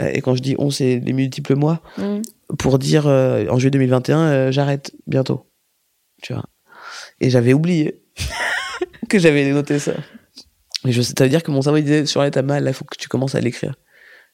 [0.00, 2.22] euh, et quand je dis on, c'est les multiples mois, mhm.
[2.58, 5.46] pour dire euh, en juillet 2021, euh, j'arrête bientôt,
[6.22, 6.44] tu vois.
[7.20, 8.02] Et j'avais oublié
[9.10, 9.92] que j'avais noté ça.
[10.86, 12.96] Et je, ça veut dire que mon cerveau disait sur t'as mal, là, faut que
[12.96, 13.74] tu commences à l'écrire.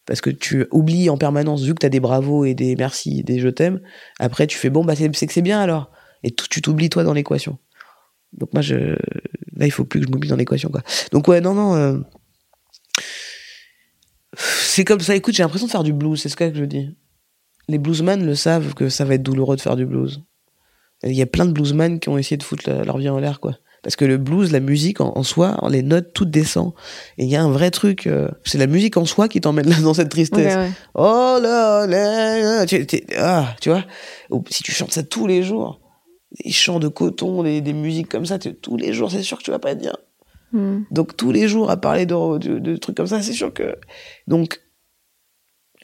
[0.07, 3.39] Parce que tu oublies en permanence, vu que t'as des bravos et des merci, des
[3.39, 3.81] je t'aime,
[4.19, 5.91] après tu fais bon, bah c'est que c'est bien alors.
[6.23, 7.59] Et tu t'oublies toi dans l'équation.
[8.33, 8.97] Donc moi, je,
[9.57, 10.83] là, il faut plus que je m'oublie dans l'équation, quoi.
[11.13, 11.75] Donc ouais, non, non.
[11.75, 11.99] euh,
[14.37, 16.97] C'est comme ça, écoute, j'ai l'impression de faire du blues, c'est ce que je dis.
[17.69, 20.23] Les bluesmen le savent que ça va être douloureux de faire du blues.
[21.03, 23.41] Il y a plein de bluesmen qui ont essayé de foutre leur vie en l'air,
[23.41, 23.57] quoi.
[23.85, 26.73] Parce que le blues, la musique en, soi, les notes toutes descendent.
[27.19, 29.69] Et il y a un vrai truc, euh, c'est la musique en soi qui t'emmène
[29.69, 30.73] là dans cette tristesse.
[30.95, 32.87] Oh là là, tu,
[33.19, 33.85] ah, tu vois,
[34.49, 35.81] si tu chantes ça tous les jours,
[36.43, 39.43] des chants de coton, des, des musiques comme ça, tous les jours, c'est sûr que
[39.43, 39.97] tu vas pas être bien.
[40.53, 40.85] Hmm.
[40.91, 43.77] Donc tous les jours à parler de, de, de trucs comme ça, c'est sûr que
[44.27, 44.61] donc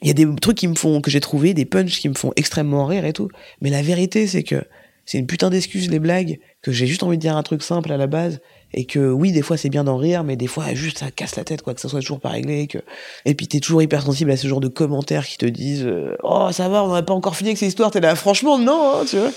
[0.01, 2.15] il y a des trucs qui me font que j'ai trouvé des punchs qui me
[2.15, 3.29] font extrêmement rire et tout.
[3.61, 4.63] Mais la vérité c'est que
[5.05, 7.91] c'est une putain d'excuse les blagues que j'ai juste envie de dire un truc simple
[7.91, 8.39] à la base
[8.73, 11.35] et que oui des fois c'est bien d'en rire mais des fois juste ça casse
[11.35, 12.77] la tête quoi que ça soit toujours pas réglé que
[13.25, 16.15] et puis t'es toujours hyper sensible à ce genre de commentaires qui te disent euh,
[16.23, 18.99] oh ça va on n'aurait pas encore fini avec cette histoire t'es là franchement non
[19.01, 19.31] hein, tu vois.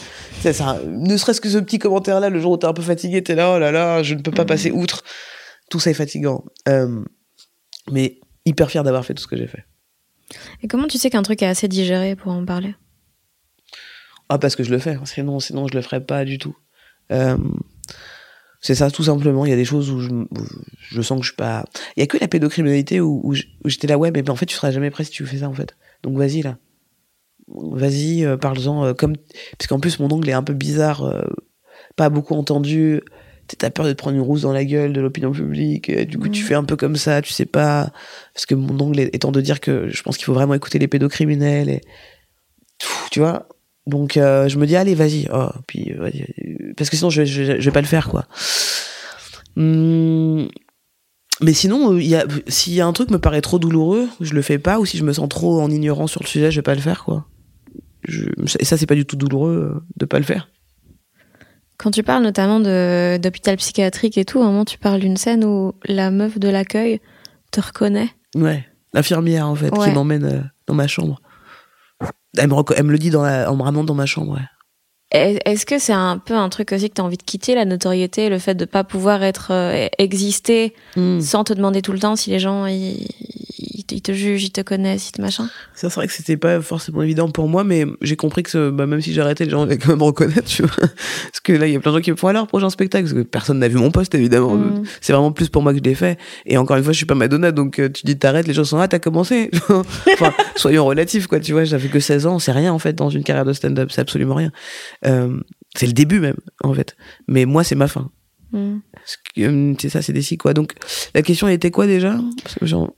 [0.87, 3.35] Ne serait-ce que ce petit commentaire là le jour où t'es un peu fatigué t'es
[3.35, 5.03] là oh là là je ne peux pas passer outre.
[5.71, 6.45] Tout ça est fatigant.
[6.69, 7.03] Euh,
[7.91, 9.65] mais hyper fier d'avoir fait tout ce que j'ai fait.
[10.63, 12.75] Et comment tu sais qu'un truc est assez digéré pour en parler?
[14.29, 14.97] Ah, parce que je le fais.
[15.05, 16.57] Sinon, sinon je le ferais pas du tout.
[17.13, 17.37] Euh,
[18.61, 19.45] c'est ça, tout simplement.
[19.45, 20.09] Il y a des choses où je,
[20.79, 21.65] je sens que je suis pas.
[21.97, 24.55] Il y a que la pédocriminalité où, où j'étais là, ouais, mais en fait, tu
[24.55, 25.77] seras jamais prêt si tu fais ça, en fait.
[26.03, 26.57] Donc, vas-y, là.
[27.49, 28.87] Vas-y, euh, parle-en.
[28.87, 29.17] Euh, comme...
[29.59, 31.25] Parce qu'en plus, mon ongle est un peu bizarre,
[31.97, 33.03] pas beaucoup entendu.
[33.59, 35.95] T'as peur de te prendre une rousse dans la gueule de l'opinion publique.
[36.07, 36.47] du coup, tu mm.
[36.47, 37.93] fais un peu comme ça, tu sais pas.
[38.33, 40.89] Parce que mon ongle étant de dire que je pense qu'il faut vraiment écouter les
[40.89, 41.69] pédocriminels.
[41.69, 41.83] Et...
[43.11, 43.47] tu vois
[43.87, 46.11] donc euh, je me dis allez vas-y oh, puis euh,
[46.77, 48.27] parce que sinon je, je, vais pas le faire quoi.
[49.57, 50.49] Hum,
[51.41, 54.33] mais sinon il y a s'il y a un truc me paraît trop douloureux, je
[54.33, 56.57] le fais pas ou si je me sens trop en ignorant sur le sujet, je
[56.57, 57.27] vais pas le faire quoi.
[58.05, 58.25] Je,
[58.59, 60.49] et ça c'est pas du tout douloureux euh, de pas le faire.
[61.77, 65.19] Quand tu parles notamment de d'hôpital psychiatrique et tout, à un moment tu parles d'une
[65.19, 67.01] scène où la meuf de l'accueil
[67.51, 68.09] te reconnaît.
[68.35, 68.65] Ouais,
[68.95, 71.21] l'infirmière en fait qui m'emmène dans ma chambre.
[72.37, 74.39] Elle me, le dit dans en me ramenant dans ma chambre,
[75.11, 77.65] Est-ce que c'est un peu un truc aussi que tu as envie de quitter, la
[77.65, 81.21] notoriété, le fait de pas pouvoir être euh, exister hmm.
[81.21, 83.07] sans te demander tout le temps si les gens ils,
[83.91, 85.49] ils te jugent, ils te connaissent, ils te machin.
[85.75, 89.01] C'est vrai que c'était pas forcément évident pour moi, mais j'ai compris que bah, même
[89.01, 90.71] si j'arrêtais, les gens allaient quand même me reconnaître, tu vois.
[90.79, 93.05] Parce que là, il y a plein de gens qui me font alors prochain spectacle,
[93.05, 94.55] parce que personne n'a vu mon poste, évidemment.
[94.55, 94.85] Mm.
[95.01, 96.19] C'est vraiment plus pour moi que je l'ai fait.
[96.47, 98.65] Et encore une fois, je suis pas Madonna, donc euh, tu dis t'arrêtes, les gens
[98.65, 99.51] sont là, t'as commencé.
[100.13, 101.65] enfin, soyons relatifs, quoi, tu vois.
[101.65, 104.35] J'avais que 16 ans, c'est rien, en fait, dans une carrière de stand-up, c'est absolument
[104.35, 104.53] rien.
[105.07, 105.39] Euh,
[105.77, 106.97] c'est le début même, en fait.
[107.29, 108.11] Mais moi, c'est ma fin.
[108.55, 108.81] Mm.
[109.39, 110.55] Euh, c'est ça, c'est des si quoi.
[110.55, 110.73] Donc
[111.15, 112.17] la question était quoi déjà?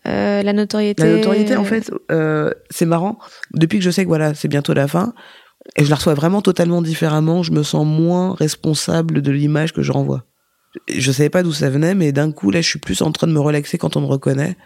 [0.07, 1.03] Euh, La notoriété.
[1.03, 3.19] La notoriété, en fait, euh, c'est marrant.
[3.55, 5.15] Depuis que je sais que voilà, c'est bientôt la fin,
[5.77, 7.43] et je la reçois vraiment totalement différemment.
[7.43, 10.27] Je me sens moins responsable de l'image que je renvoie.
[10.91, 13.27] Je savais pas d'où ça venait, mais d'un coup là, je suis plus en train
[13.27, 14.57] de me relaxer quand on me reconnaît.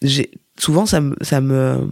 [0.00, 1.88] J'ai souvent ça me ça me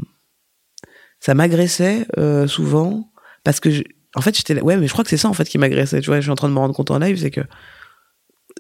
[1.18, 2.07] ça m'agressait
[2.47, 3.11] souvent
[3.43, 3.82] parce que je,
[4.15, 6.01] en fait, j'étais là, ouais, mais je crois que c'est ça en fait qui m'agressait.
[6.01, 7.41] Tu vois, je suis en train de me rendre compte en live, c'est que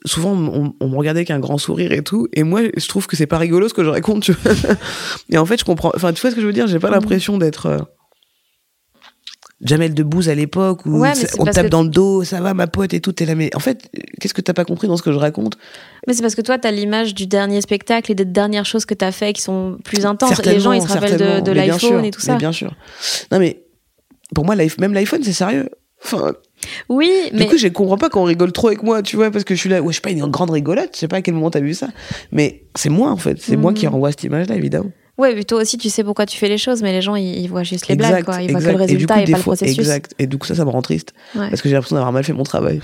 [0.04, 3.16] souvent on, me regardait avec un grand sourire et tout, et moi je trouve que
[3.16, 4.22] c'est pas rigolo ce que je raconte.
[4.22, 4.52] Tu vois
[5.30, 5.92] et en fait, je comprends.
[5.94, 6.94] Enfin, tu vois ce que je veux dire J'ai pas mm.
[6.94, 7.78] l'impression d'être euh,
[9.60, 11.04] Jamel Debbouze à l'époque où
[11.38, 13.12] on tape dans le dos, ça va ma pote et tout.
[13.12, 13.90] T'es là, mais en fait,
[14.20, 15.56] qu'est-ce que t'as pas compris dans ce que je raconte?
[16.06, 18.94] Mais c'est parce que toi, t'as l'image du dernier spectacle et des dernières choses que
[18.94, 20.42] t'as fait qui sont plus intenses.
[20.44, 22.36] Les gens, ils se rappellent de, de l'iPhone et tout ça.
[22.36, 22.74] bien sûr.
[23.30, 23.62] Non mais
[24.34, 25.68] pour moi, même l'iPhone, c'est sérieux.
[26.04, 26.32] Enfin,
[26.88, 27.44] oui, mais.
[27.44, 29.60] Du coup, je comprends pas qu'on rigole trop avec moi, tu vois, parce que je
[29.60, 31.50] suis là, ouais, je suis pas une grande rigolote, je sais pas à quel moment
[31.50, 31.88] t'as vu ça.
[32.32, 33.40] Mais c'est moi, en fait.
[33.40, 33.92] C'est moi qui mhm.
[33.92, 34.90] renvoie cette image-là, évidemment.
[35.18, 37.46] Ouais, mais toi aussi, tu sais pourquoi tu fais les choses, mais les gens, ils,
[37.46, 38.42] voient juste les blagues, quoi.
[38.42, 39.78] Ils voient que le résultat et, pas le processus.
[39.78, 40.14] Exact.
[40.18, 41.12] Et du coup, ça, ça me rend triste.
[41.34, 42.80] Parce que j'ai l'impression d'avoir mal fait mon travail.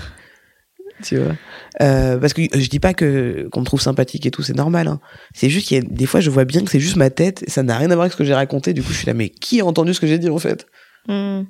[1.03, 1.35] tu vois.
[1.81, 4.87] Euh, parce que je dis pas que qu'on me trouve sympathique et tout, c'est normal.
[4.87, 4.99] Hein.
[5.33, 7.43] C'est juste qu'il y a des fois, je vois bien que c'est juste ma tête,
[7.47, 8.73] et ça n'a rien à voir avec ce que j'ai raconté.
[8.73, 10.67] Du coup, je suis là, mais qui a entendu ce que j'ai dit, en fait?
[11.07, 11.43] Hmm.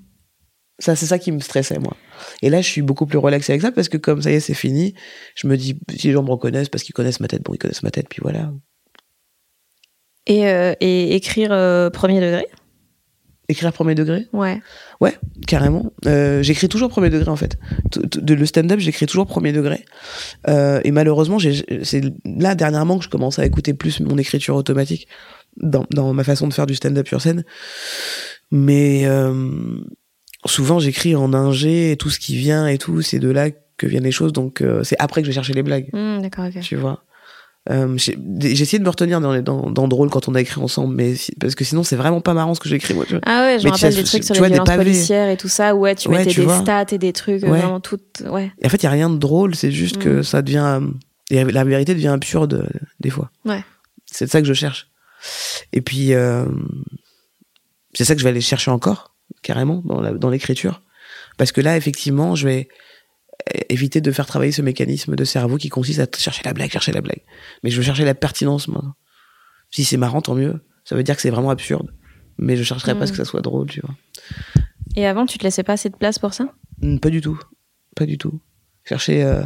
[0.80, 1.96] Ça, c'est ça qui me stressait, moi.
[2.42, 4.40] Et là, je suis beaucoup plus relaxé avec ça parce que comme ça y est,
[4.40, 4.96] c'est fini,
[5.36, 7.58] je me dis, si les gens me reconnaissent parce qu'ils connaissent ma tête, bon, ils
[7.58, 8.52] connaissent ma tête, puis voilà.
[10.26, 12.48] Et, euh, et écrire euh, premier degré?
[13.50, 14.28] Écrire premier degré?
[14.32, 14.62] Ouais.
[15.02, 15.92] Ouais, carrément.
[16.06, 17.58] Euh, j'écris toujours premier degré, en fait.
[17.92, 19.84] De le stand-up, j'écris toujours premier degré.
[20.48, 21.40] et malheureusement,
[21.84, 25.08] c'est là, dernièrement, que je commence à écouter plus mon écriture automatique
[25.58, 27.44] dans, dans ma façon de faire du stand-up sur scène.
[28.52, 29.08] Mais
[30.46, 33.88] souvent j'écris en ingé et tout ce qui vient et tout, c'est de là que
[33.88, 34.34] viennent les choses.
[34.34, 35.90] Donc euh, c'est après que je vais chercher les blagues.
[35.94, 36.62] Mmh, d'accord, ok.
[36.62, 37.04] Tu vois?
[37.70, 40.96] Euh, j'ai essayé de me retenir dans, dans, dans drôle quand on a écrit ensemble,
[40.96, 43.06] mais parce que sinon c'est vraiment pas marrant ce que j'écris moi.
[43.06, 43.22] Tu vois.
[43.26, 45.76] Ah ouais, je me rappelle des trucs sur les violences policières et tout ça.
[45.76, 48.00] Ouais, tu mettais des stats et des trucs vraiment tout.
[48.26, 48.52] Ouais.
[48.62, 50.24] Et en fait, il y a rien de drôle, c'est juste que mmh.
[50.24, 50.82] ça devient
[51.30, 53.30] et la vérité devient absurde euh, des fois.
[53.46, 53.64] Ouais.
[54.06, 54.90] C'est ça que je cherche.
[55.74, 56.14] Et puis
[57.94, 60.82] c'est ça que je vais aller chercher encore carrément dans l'écriture.
[61.38, 62.68] Parce que là, effectivement, je vais
[63.70, 66.92] éviter de faire travailler ce mécanisme de cerveau qui consiste à chercher la blague, chercher
[66.92, 67.22] la blague.
[67.64, 68.96] Mais je veux chercher la pertinence, moi.
[69.72, 70.62] Si c'est marrant, tant mieux.
[70.84, 71.94] Ça veut dire que c'est vraiment absurde.
[72.38, 73.96] Mais je chercherai pas à ce que ça soit drôle, tu vois.
[74.96, 76.54] Et avant, tu te laissais pas assez de place pour ça?
[77.02, 77.40] Pas du tout.
[77.96, 78.40] Pas du tout.
[78.86, 79.44] Chercher euh,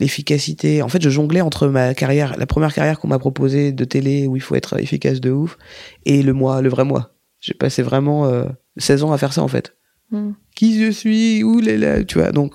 [0.00, 0.82] l'efficacité.
[0.82, 4.26] En fait, je jonglais entre ma carrière, la première carrière qu'on m'a proposée de télé
[4.26, 5.56] où il faut être efficace de ouf,
[6.04, 7.15] et le moi, le vrai moi.
[7.40, 9.76] J'ai passé vraiment euh, 16 ans à faire ça, en fait.
[10.10, 10.32] Hmm.
[10.54, 12.54] Qui je suis Où là Tu vois, donc,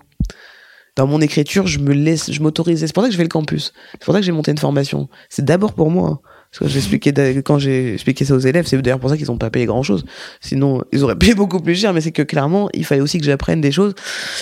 [0.96, 2.86] dans mon écriture, je me laisse, je m'autorise.
[2.86, 3.74] C'est pour ça que je fais le campus.
[3.94, 5.10] C'est pour ça que j'ai monté une formation.
[5.30, 6.22] C'est d'abord pour moi.
[6.52, 9.28] Parce que j'expliquais, d'a- quand j'ai expliqué ça aux élèves, c'est d'ailleurs pour ça qu'ils
[9.28, 10.04] n'ont pas payé grand chose.
[10.42, 13.24] Sinon, ils auraient payé beaucoup plus cher, mais c'est que clairement, il fallait aussi que
[13.24, 13.94] j'apprenne des choses.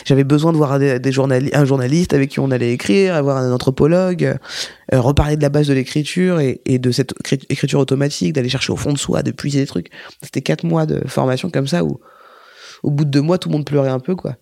[0.05, 3.37] J'avais besoin de voir des, des journali- un journaliste avec qui on allait écrire, avoir
[3.37, 4.23] un anthropologue,
[4.91, 8.49] euh, reparler de la base de l'écriture et, et de cette écri- écriture automatique, d'aller
[8.49, 9.91] chercher au fond de soi, de puiser des trucs.
[10.23, 11.99] C'était quatre mois de formation comme ça où,
[12.81, 14.35] au bout de deux mois, tout le monde pleurait un peu, quoi.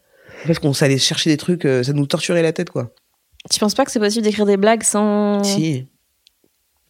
[0.46, 2.94] Parce qu'on s'allait chercher des trucs, euh, ça nous torturait la tête, quoi.
[3.52, 5.44] Tu penses pas que c'est possible d'écrire des blagues sans.
[5.44, 5.88] Si.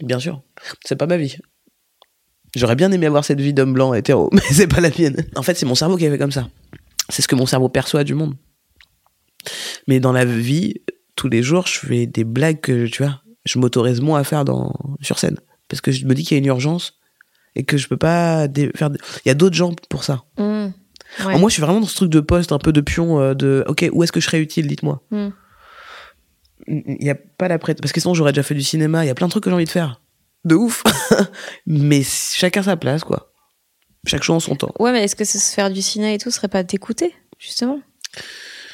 [0.01, 0.41] Bien sûr.
[0.85, 1.37] C'est pas ma vie.
[2.55, 5.25] J'aurais bien aimé avoir cette vie d'homme blanc hétéro, mais c'est pas la mienne.
[5.35, 6.47] En fait, c'est mon cerveau qui est fait comme ça.
[7.09, 8.35] C'est ce que mon cerveau perçoit du monde.
[9.87, 10.75] Mais dans la vie,
[11.15, 14.43] tous les jours, je fais des blagues que, tu vois, je m'autorise moins à faire
[14.45, 15.37] dans, sur scène.
[15.69, 16.99] Parce que je me dis qu'il y a une urgence
[17.55, 18.89] et que je peux pas dé- faire.
[18.89, 20.23] de- Il y a d'autres gens pour ça.
[21.19, 21.25] Ouais.
[21.25, 23.33] Alors moi, je suis vraiment dans ce truc de poste, un peu de pion, euh,
[23.33, 25.01] de OK, où est-ce que je serais utile, dites-moi.
[25.11, 25.29] Hmm.
[26.67, 27.81] Il n'y a pas la prête.
[27.81, 29.05] Parce que sinon, j'aurais déjà fait du cinéma.
[29.05, 30.01] Il y a plein de trucs que j'ai envie de faire.
[30.45, 30.83] De ouf.
[31.65, 33.31] Mais chacun sa place, quoi.
[34.05, 34.73] Chaque chose en son temps.
[34.79, 37.81] Ouais, mais est-ce que se faire du ciné et tout serait pas t'écouter, justement?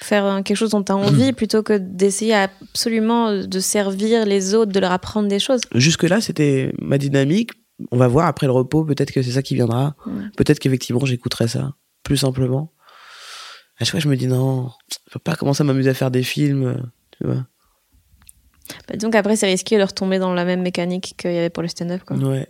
[0.02, 4.72] Faire euh, quelque chose dont t'as envie plutôt que d'essayer absolument de servir les autres,
[4.72, 5.62] de leur apprendre des choses?
[5.74, 7.52] Jusque-là, c'était ma dynamique.
[7.91, 8.84] On va voir après le repos.
[8.84, 9.96] Peut-être que c'est ça qui viendra.
[10.06, 10.24] Ouais.
[10.38, 11.74] Peut-être qu'effectivement, j'écouterai ça.
[12.04, 12.72] Plus simplement.
[13.80, 16.12] À chaque fois, je me dis non, je peux pas commencer à m'amuser à faire
[16.12, 16.91] des films.
[17.18, 17.48] Tu vois.
[18.88, 21.64] Bah, disons qu'après, c'est risqué de retomber dans la même mécanique qu'il y avait pour
[21.64, 22.01] le stand-up.
[22.11, 22.47] Ouais.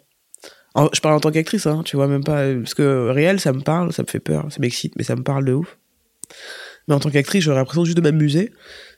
[0.93, 2.53] Je parle en tant qu'actrice, hein, tu vois, même pas.
[2.55, 5.23] Parce que réel, ça me parle, ça me fait peur, ça m'excite, mais ça me
[5.23, 5.77] parle de ouf.
[6.87, 8.51] Mais en tant qu'actrice, j'aurais l'impression juste de m'amuser.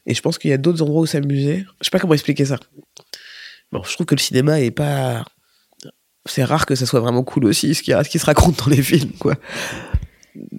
[0.05, 1.65] Et je pense qu'il y a d'autres endroits où s'amuser.
[1.81, 2.57] Je sais pas comment expliquer ça.
[3.71, 5.25] Bon, je trouve que le cinéma est pas.
[6.25, 8.71] C'est rare que ça soit vraiment cool aussi, ce qui, ce qui se raconte dans
[8.71, 9.35] les films, quoi.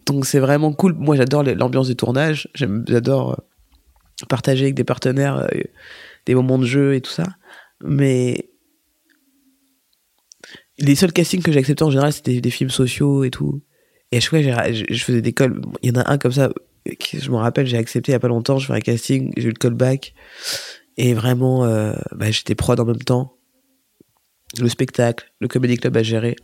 [0.06, 0.94] Donc c'est vraiment cool.
[0.94, 2.48] Moi, j'adore l'ambiance du tournage.
[2.54, 5.62] J'adore euh, partager avec des partenaires euh,
[6.26, 7.26] des moments de jeu et tout ça.
[7.82, 8.50] Mais
[10.78, 13.62] les seuls castings que j'ai acceptés en général, c'était des films sociaux et tout.
[14.12, 15.60] Et à chaque fois, je, faisais des calls.
[15.82, 16.50] Il y en a un comme ça,
[16.86, 18.58] je me rappelle, j'ai accepté il y a pas longtemps.
[18.58, 20.14] Je fais un casting, j'ai eu le callback.
[20.96, 23.36] Et vraiment, euh, bah, j'étais prod en même temps.
[24.58, 26.36] Le spectacle, le comedy club à gérer.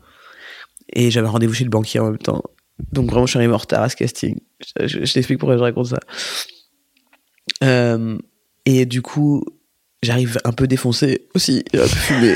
[0.93, 2.43] Et j'avais rendez-vous chez le banquier en même temps.
[2.91, 4.41] Donc vraiment, je suis arrivé en retard à ce casting.
[4.81, 6.01] Je, je- je t'explique pourquoi je raconte ça.
[7.63, 8.19] Euh,
[8.67, 9.45] et du coup,
[10.03, 12.35] j'arrive un peu défoncé aussi, un peu fumé.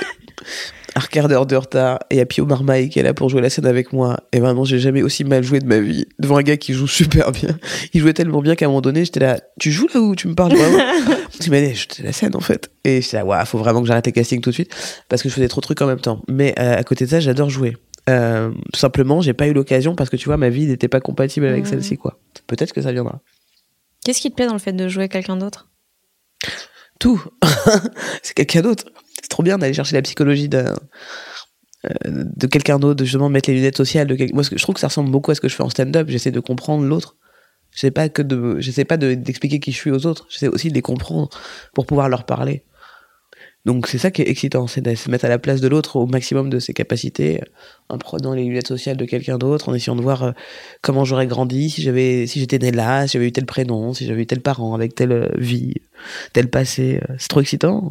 [0.95, 1.99] Un quart d'heure de retard.
[2.11, 4.19] Et a Pio Marmaille qui est là pour jouer la scène avec moi.
[4.33, 6.07] Et vraiment, j'ai jamais aussi mal joué de ma vie.
[6.19, 7.59] Devant un gars qui joue super bien.
[7.93, 10.27] Il jouait tellement bien qu'à un moment donné, j'étais là, tu joues là ou tu
[10.29, 10.79] me parles vraiment?
[11.45, 12.71] Il m'a dit, je fais la scène en fait.
[12.85, 14.75] Et j'étais là, ouais, faut vraiment que j'arrête les castings tout de suite.
[15.11, 16.23] Parce que je faisais trop de trucs en même temps.
[16.29, 17.77] Mais euh, à côté de ça, j'adore jouer.
[18.09, 21.45] Euh, simplement, j'ai pas eu l'occasion parce que tu vois, ma vie n'était pas compatible
[21.47, 21.71] avec Mhm.
[21.71, 22.19] celle-ci, quoi.
[22.47, 23.21] Peut-être que ça viendra.
[24.05, 25.69] Qu'est-ce qui te plaît dans le fait de jouer quelqu'un d'autre?
[26.99, 27.23] Tout.
[28.23, 28.85] c'est quelqu'un d'autre.
[29.21, 30.75] C'est trop bien d'aller chercher la psychologie d'un
[31.85, 31.91] euh,
[32.37, 34.07] de quelqu'un d'autre, de justement mettre les lunettes sociales.
[34.07, 36.09] De Moi, je trouve que ça ressemble beaucoup à ce que je fais en stand-up.
[36.09, 37.17] J'essaie de comprendre l'autre.
[37.73, 40.27] J'essaie pas que de, j'essaie pas de- d'expliquer qui je suis aux autres.
[40.31, 41.29] J'essaie aussi de les comprendre
[41.75, 42.65] pour pouvoir leur parler.
[43.67, 45.97] Donc c'est ça qui est excitant, c'est de se mettre à la place de l'autre
[45.97, 47.41] au maximum de ses capacités,
[47.89, 50.33] en prenant les lunettes sociales de quelqu'un d'autre, en essayant de voir euh,
[50.83, 54.07] comment j'aurais grandi si j'avais, si j'étais né là, si j'avais eu tel prénom, si
[54.07, 55.75] j'avais eu tel parent avec telle euh, vie,
[56.33, 57.01] tel passé.
[57.11, 57.89] euh, C'est trop excitant.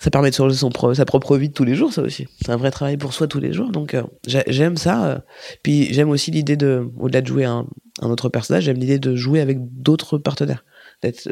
[0.00, 2.26] Ça permet de changer son sa propre vie de tous les jours, ça aussi.
[2.44, 3.70] C'est un vrai travail pour soi tous les jours.
[3.72, 5.06] Donc euh, j'ai- j'aime ça.
[5.06, 5.18] euh.
[5.64, 7.66] Puis j'aime aussi l'idée de, au-delà de jouer un,
[8.02, 10.64] un autre personnage, j'aime l'idée de jouer avec d'autres partenaires.
[11.02, 11.28] D'être,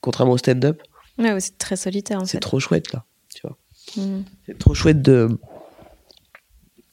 [0.00, 0.80] contrairement au stand-up,
[1.18, 3.04] Ouais, c'est très solitaire en c'est trop chouette là.
[3.34, 3.56] Tu vois.
[3.96, 4.24] Mhm.
[4.46, 5.28] C'est trop chouette de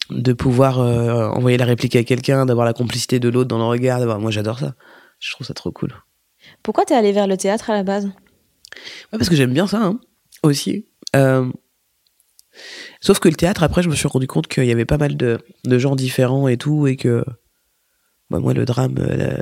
[0.09, 3.63] de pouvoir euh, envoyer la réplique à quelqu'un, d'avoir la complicité de l'autre dans le
[3.63, 3.99] regard.
[3.99, 4.75] d'avoir- Moi, j'adore ça.
[5.19, 5.93] Je trouve ça trop cool.
[6.63, 8.05] Pourquoi t'es allé vers le théâtre à la base?
[8.07, 8.11] Ouais,
[9.17, 9.99] parce que j'aime bien ça hein,
[10.43, 10.87] aussi.
[11.15, 11.49] Euh,
[12.99, 15.15] Sauf que le théâtre, après, je me suis rendu compte qu'il y avait pas mal
[15.15, 17.23] de, de gens différents et tout, et que
[18.29, 19.41] bah, moi, le drame, euh, la-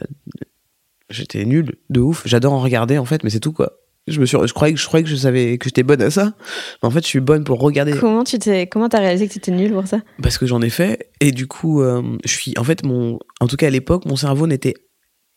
[1.10, 2.22] j'étais nul, de ouf.
[2.26, 3.74] J'adore en regarder, en fait, mais c'est tout, quoi.
[4.10, 6.10] Je, me suis, je, croyais que, je croyais que je savais que j'étais bonne à
[6.10, 6.34] ça,
[6.82, 7.94] mais en fait, je suis bonne pour regarder.
[7.94, 10.00] Comment tu t'es, comment t'as réalisé que t'étais nul pour ça?
[10.22, 13.48] Parce que j'en ai fait, et du coup, euh, je suis, en fait, mon, en
[13.48, 14.74] tout cas à l'époque, mon cerveau n'était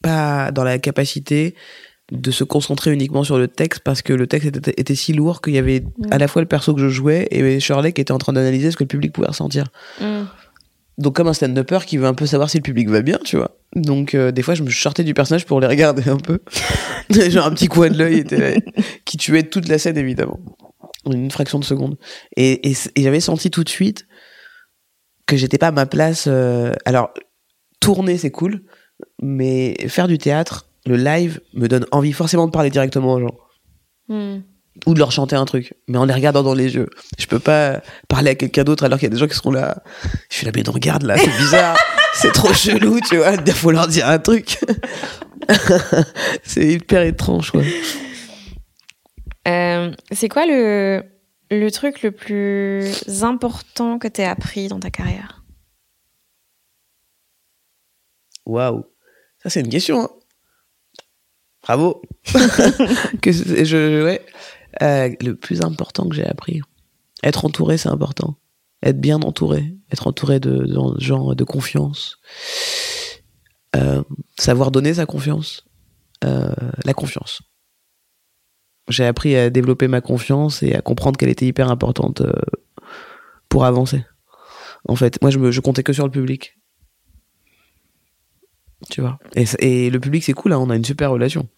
[0.02, 1.54] pas dans la capacité
[2.10, 5.40] de se concentrer uniquement sur le texte parce que le texte était, était si lourd
[5.40, 8.12] qu'il y avait à la fois le perso que je jouais et Shirley qui était
[8.12, 9.68] en train d'analyser ce que le public pouvait ressentir.
[10.00, 10.24] Mm.
[10.98, 13.36] Donc comme un stand-upper qui veut un peu savoir si le public va bien, tu
[13.36, 13.56] vois.
[13.74, 16.40] Donc euh, des fois je me sortais du personnage pour les regarder un peu.
[17.10, 18.54] Genre un petit coin de l'œil là,
[19.04, 20.40] qui tuait toute la scène évidemment.
[21.04, 21.96] En une fraction de seconde.
[22.36, 24.06] Et, j'avais senti tout de suite
[25.26, 26.26] que j'étais pas à ma place.
[26.28, 27.12] euh, alors
[27.80, 28.62] tourner c'est cool,
[29.20, 33.36] mais faire du théâtre, le live me donne envie forcément de parler directement aux gens
[34.08, 34.42] Mm.
[34.86, 36.88] Ou de leur chanter un truc, mais en les regardant dans les yeux.
[37.18, 39.50] Je peux pas parler à quelqu'un d'autre alors qu'il y a des gens qui seront
[39.50, 39.82] là.
[40.30, 41.76] Je suis là, mais non, regarde là, c'est bizarre,
[42.14, 43.34] c'est trop chelou, tu vois.
[43.34, 44.58] Il faut leur dire un truc.
[46.42, 47.62] c'est hyper étrange, quoi.
[49.48, 51.02] Euh, c'est quoi le,
[51.50, 55.42] le truc le plus important que t'aies appris dans ta carrière?
[58.46, 58.84] Waouh,
[59.42, 60.02] ça c'est une question.
[60.02, 60.10] hein.
[61.62, 62.02] Bravo.
[63.22, 64.24] que je, ouais.
[64.80, 66.60] Euh, le plus important que j'ai appris,
[67.22, 68.36] être entouré, c'est important.
[68.82, 70.66] Être bien entouré, être entouré de,
[70.98, 72.18] gens de confiance,
[73.74, 74.02] Euh,
[74.38, 75.64] savoir donner sa confiance,
[76.24, 76.54] Euh,
[76.84, 77.42] la confiance.
[78.88, 82.22] J'ai appris à développer ma confiance et à comprendre qu'elle était hyper importante
[83.48, 84.04] pour avancer.
[84.88, 86.58] En fait, moi, je, comptais que sur le public.
[88.90, 89.18] Tu vois.
[89.34, 91.48] Et le public, c'est cool, hein, on a une super relation.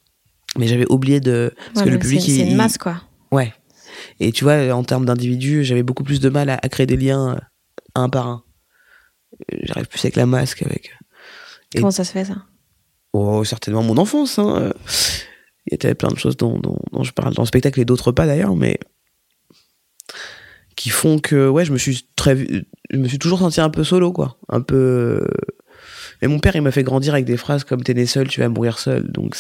[0.59, 1.53] Mais j'avais oublié de.
[1.57, 2.21] Parce Ouais, que le mais public.
[2.23, 3.03] c'est, une masse, quoi.
[3.33, 3.53] Ouais.
[4.21, 6.97] Et tu vois, en termes d'individus, j'avais beaucoup plus de mal à, à créer des
[6.97, 7.41] liens euh,
[7.95, 8.43] un par un.
[9.53, 10.93] Euh, J'arrive plus avec la masque, avec.
[11.75, 12.37] Et- Comment ça se fait, ça?
[13.13, 14.39] Oh, certainement mon enfance.
[14.39, 14.57] Hein.
[14.61, 14.73] euh.
[15.67, 17.85] Il y avait plein de choses dont, dont, dont je parle dans le spectacle et
[17.87, 18.79] d'autres pas d'ailleurs, mais
[20.77, 22.37] qui font que ouais, je me suis très,
[22.91, 25.27] je me suis toujours senti un peu solo, quoi, un peu.
[26.21, 28.41] Et mon père, il m'a fait grandir avec des phrases comme "T'es né seul, tu
[28.41, 29.11] vas mourir seul".
[29.11, 29.37] Donc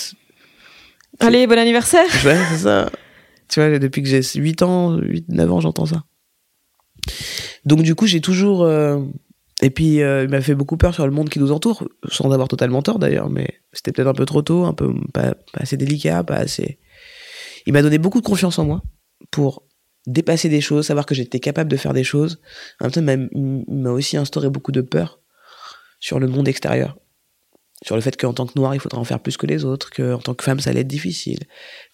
[1.20, 2.90] Allez, bon anniversaire Ouais, c'est ça.
[3.48, 6.04] Tu vois, depuis que j'ai 8 ans, 8, 9 ans, j'entends ça.
[7.64, 8.62] Donc, du coup, j'ai toujours.
[8.64, 9.00] euh,
[9.62, 12.30] Et puis, euh, il m'a fait beaucoup peur sur le monde qui nous entoure, sans
[12.32, 15.60] avoir totalement tort d'ailleurs, mais c'était peut-être un peu trop tôt, un peu pas, pas
[15.60, 16.78] assez délicat, pas assez.
[17.66, 18.82] Il m'a donné beaucoup de confiance en moi
[19.30, 19.62] pour
[20.06, 22.40] dépasser des choses, savoir que j'étais capable de faire des choses.
[22.80, 25.20] En même temps, il m'a- il m'a aussi instauré beaucoup de peur
[26.00, 26.98] sur le monde extérieur.
[27.84, 29.90] Sur le fait qu'en tant que noir, il faudra en faire plus que les autres,
[29.90, 31.40] qu'en tant que femme, ça allait être difficile,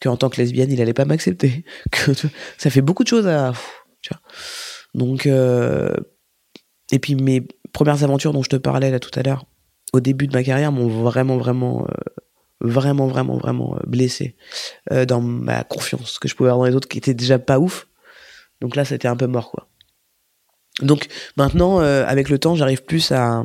[0.01, 1.65] qu'en tant que lesbienne, il allait pas m'accepter.
[1.91, 2.13] Que
[2.59, 3.53] ça fait beaucoup de choses à.
[4.01, 4.15] Tu.
[4.95, 5.93] Donc, euh,
[6.93, 9.47] et puis mes premières aventures dont je te parlais là tout à l'heure,
[9.93, 12.23] au début de ma carrière, m'ont vraiment, vraiment, euh,
[12.61, 14.37] vraiment, vraiment, vraiment euh, blessé
[14.93, 17.59] euh, dans ma confiance que je pouvais avoir dans les autres, qui était déjà pas
[17.59, 17.89] ouf.
[18.61, 19.67] Donc là, c'était un peu mort, quoi.
[20.83, 23.45] Donc maintenant, avec le temps, j'arrive plus à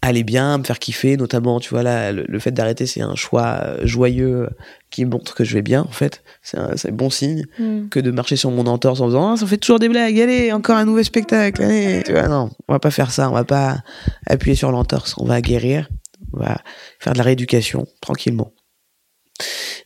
[0.00, 3.16] aller bien, me faire kiffer, notamment, tu vois, là, le, le fait d'arrêter, c'est un
[3.16, 4.48] choix euh, joyeux euh,
[4.90, 6.22] qui montre que je vais bien, en fait.
[6.42, 7.88] C'est un, bon signe Mm.
[7.88, 10.52] que de marcher sur mon entorse en faisant, ah, ça fait toujours des blagues, allez,
[10.52, 12.02] encore un nouveau spectacle, allez.
[12.06, 13.78] Tu vois, non, on va pas faire ça, on va pas
[14.26, 15.88] appuyer sur l'entorse, on va guérir,
[16.32, 16.58] on va
[17.00, 18.52] faire de la rééducation, tranquillement.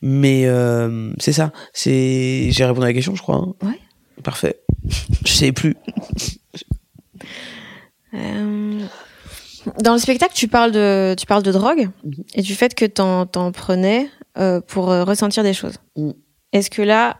[0.02, 3.36] Mais euh, c'est ça, c'est j'ai répondu à la question, je crois.
[3.36, 3.54] hein.
[3.66, 3.78] Ouais.
[4.22, 4.60] Parfait.
[5.24, 5.76] Je sais plus.
[8.14, 8.80] Euh,
[9.82, 12.12] Dans le spectacle, tu parles de, tu parles de drogue Mhm.
[12.34, 14.08] et du fait que t'en, t'en prenais
[14.38, 15.74] euh, pour euh, ressentir des choses.
[15.96, 16.10] Mm.
[16.52, 17.18] Est-ce que là,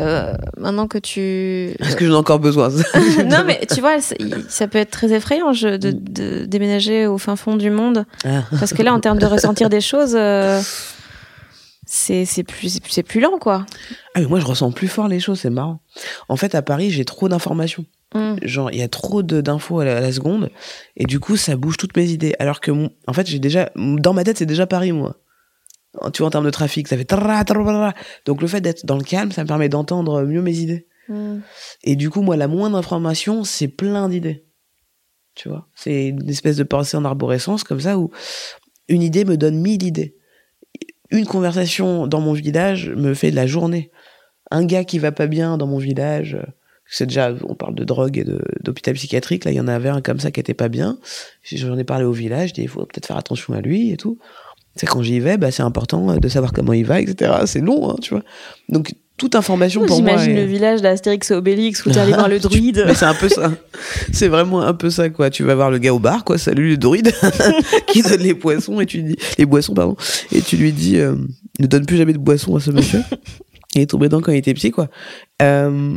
[0.00, 1.74] euh, maintenant que tu...
[1.78, 2.68] Est-ce que j'en ai encore besoin
[3.24, 7.36] non, mais tu vois, ça peut être très effrayant je- de, de déménager au fin
[7.36, 8.04] fond du monde.
[8.24, 8.42] Ah.
[8.58, 10.60] Parce que là, en termes de ressentir des choses, euh,
[11.86, 13.66] c'est, plus, plus lent, quoi.
[14.14, 15.80] Ah mais moi je ressens plus fort les choses, c'est marrant.
[16.28, 17.84] En fait à Paris j'ai trop d'informations.
[18.14, 18.34] Mm.
[18.42, 20.50] Genre il y a trop de- d'infos à, la- à la seconde
[20.96, 22.34] et du coup ça bouge toutes mes idées.
[22.38, 25.16] Alors que mon- en fait j'ai déjà dans ma tête c'est déjà Paris moi.
[26.12, 27.08] Tu vois en termes de trafic ça fait
[28.26, 30.86] donc le fait d'être dans le calme ça me permet d'entendre mieux mes idées.
[31.08, 31.38] Mm.
[31.84, 34.44] Et du coup moi la moindre information c'est plein d'idées.
[35.36, 38.10] Tu vois c'est une espèce de pensée en arborescence comme ça où
[38.88, 40.16] une idée me donne mille idées.
[41.12, 43.90] Une conversation dans mon village me fait de la journée
[44.50, 46.42] un gars qui va pas bien dans mon village, euh,
[46.90, 48.24] c'est déjà, on parle de drogue et
[48.62, 50.98] d'hôpital psychiatrique, là il y en avait un comme ça qui était pas bien,
[51.52, 54.18] j'en ai parlé au village, il faut peut-être faire attention à lui et tout.
[54.76, 57.32] C'est quand j'y vais, bah, c'est important de savoir comment il va, etc.
[57.46, 58.22] C'est long, hein, tu vois.
[58.68, 60.12] Donc toute information pour moi.
[60.12, 62.86] J'imagine est- le village d'Astérix et Obélix où t'es allé voir le druide.
[62.94, 63.52] C'est un peu ça.
[64.12, 65.28] C'est vraiment un peu ça, quoi.
[65.28, 66.38] Tu vas voir le gars au bar, quoi.
[66.38, 67.12] Salut le druide
[67.88, 69.96] qui donne les poissons et tu dis les boissons, pardon.
[70.32, 71.16] Et tu lui dis euh,
[71.58, 73.02] ne donne plus jamais de boissons à ce monsieur.
[73.74, 74.88] Il est tombé dedans quand il était petit, quoi.
[75.42, 75.96] Euh,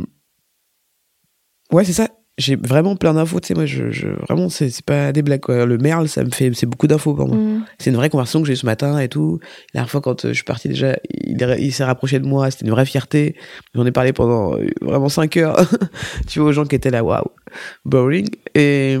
[1.74, 2.08] Ouais, c'est ça.
[2.38, 3.40] j'ai vraiment plein d'infos.
[3.40, 5.40] Tu sais, moi, je, je vraiment, c'est pas des blagues.
[5.40, 5.66] Quoi.
[5.66, 7.36] Le merle, ça me fait, c'est beaucoup d'infos pour moi.
[7.36, 7.64] Mm.
[7.78, 9.40] C'est une vraie conversation que j'ai eu ce matin et tout.
[9.72, 12.48] La dernière fois, quand euh, je suis parti déjà, il, il s'est rapproché de moi.
[12.52, 13.34] C'était une vraie fierté.
[13.74, 15.68] J'en ai parlé pendant euh, vraiment cinq heures.
[16.28, 17.24] tu vois, aux gens qui étaient là, waouh,
[17.84, 18.28] boring.
[18.54, 18.96] Et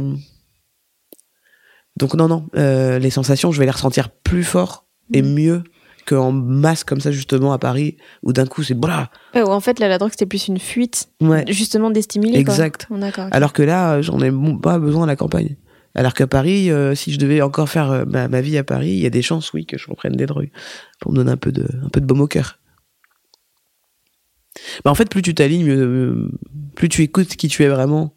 [1.96, 5.34] donc non, non, euh, les sensations, je vais les ressentir plus fort et Mm.
[5.34, 5.62] mieux
[6.04, 9.10] qu'en masse comme ça justement à Paris où d'un coup c'est voilà.
[9.34, 11.44] Ouais, ou en fait, là, la drogue, c'était plus une fuite, Ouais.
[11.48, 12.30] justement, des stimuli.
[12.32, 12.40] quoi.
[12.40, 12.86] Exact.
[12.90, 13.18] Oh, ok.
[13.30, 14.30] Alors que là, j'en ai
[14.62, 15.56] pas besoin à la campagne.
[15.96, 18.90] Alors qu'à Paris, euh, si je devais encore faire euh, ma, ma vie à Paris,
[18.90, 20.50] il y a des chances, oui, que je reprenne des drogues
[21.00, 22.58] pour me donner un peu de, un peu de baume au cœur.
[24.84, 26.30] Bah, en fait, plus tu t'alignes, euh,
[26.74, 28.14] plus tu écoutes qui tu es vraiment,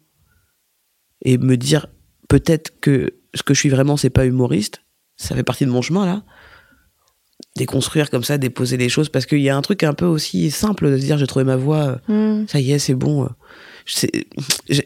[1.24, 1.86] et me dire
[2.28, 4.82] peut-être que ce que je suis vraiment, c'est pas humoriste.
[5.16, 6.22] Ça fait partie de mon chemin là.
[7.56, 10.50] Déconstruire comme ça, déposer les choses, parce qu'il y a un truc un peu aussi
[10.50, 11.98] simple de se dire j'ai trouvé ma voie.
[12.10, 12.48] euh, Mm.
[12.48, 13.24] ça y est, c'est bon.
[13.24, 13.28] euh.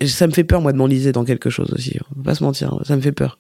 [0.07, 1.99] Ça me fait peur, moi, de m'enliser dans quelque chose aussi.
[2.15, 3.39] On va pas se mentir, ça me fait peur.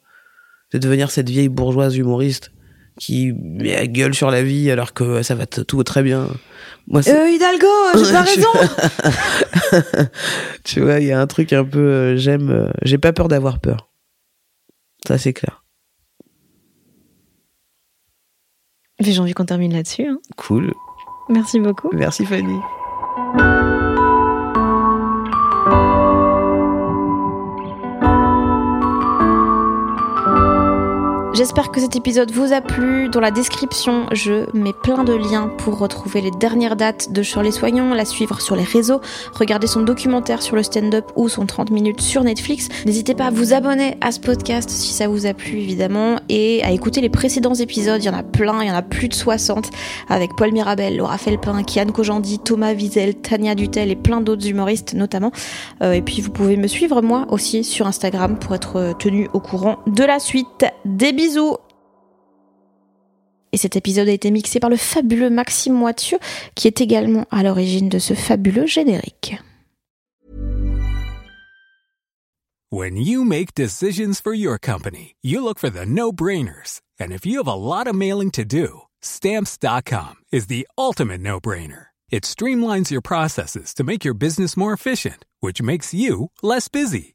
[0.72, 2.50] De devenir cette vieille bourgeoise humoriste
[2.98, 6.28] qui met la gueule sur la vie alors que ça va tout très bien.
[6.88, 7.66] Moi, Euh, Hidalgo,
[8.04, 8.48] j'ai pas raison.
[10.64, 12.16] tu vois, il y a un truc un peu.
[12.16, 12.70] J'aime.
[12.82, 13.90] J'ai pas peur d'avoir peur.
[15.06, 15.64] Ça, c'est clair.
[18.91, 20.07] Mais J'ai envie qu'on termine là-dessus.
[20.07, 20.18] hein.
[20.36, 20.74] Cool.
[21.28, 21.90] Merci beaucoup.
[21.92, 22.59] Merci, Fanny.
[31.35, 33.09] J'espère que cet épisode vous a plu.
[33.09, 37.53] Dans la description, je mets plein de liens pour retrouver les dernières dates de Shirley
[37.53, 39.01] Soignon, la suivre sur les réseaux,
[39.33, 42.68] regarder son documentaire sur le stand-up ou son 30 minutes sur Netflix.
[42.85, 46.62] N'hésitez pas à vous abonner à ce podcast si ça vous a plu évidemment et
[46.64, 48.03] à écouter les précédents épisodes.
[48.03, 49.70] Il y en a plein, il y en a plus de 60
[50.11, 54.93] avec Paul Mirabel, Laura Felpin, Kian Kojandi, Thomas Wiesel, Tania Dutel et plein d'autres humoristes
[54.93, 55.33] notamment.
[55.83, 59.41] Euh, et puis vous pouvez me suivre moi aussi sur Instagram pour être tenu au
[59.41, 60.66] courant de la suite.
[60.85, 61.57] Des bisous
[63.53, 66.18] Et cet épisode a été mixé par le fabuleux Maxime Moitieu
[66.57, 69.37] qui est également à l'origine de ce fabuleux générique.
[72.70, 76.81] When you make decisions for your company, you look for the no-brainers.
[76.99, 81.89] And if you have a lot of mailing to do, stamps.com is the ultimate no-brainer.
[82.11, 87.14] It streamlines your processes to make your business more efficient, which makes you less busy.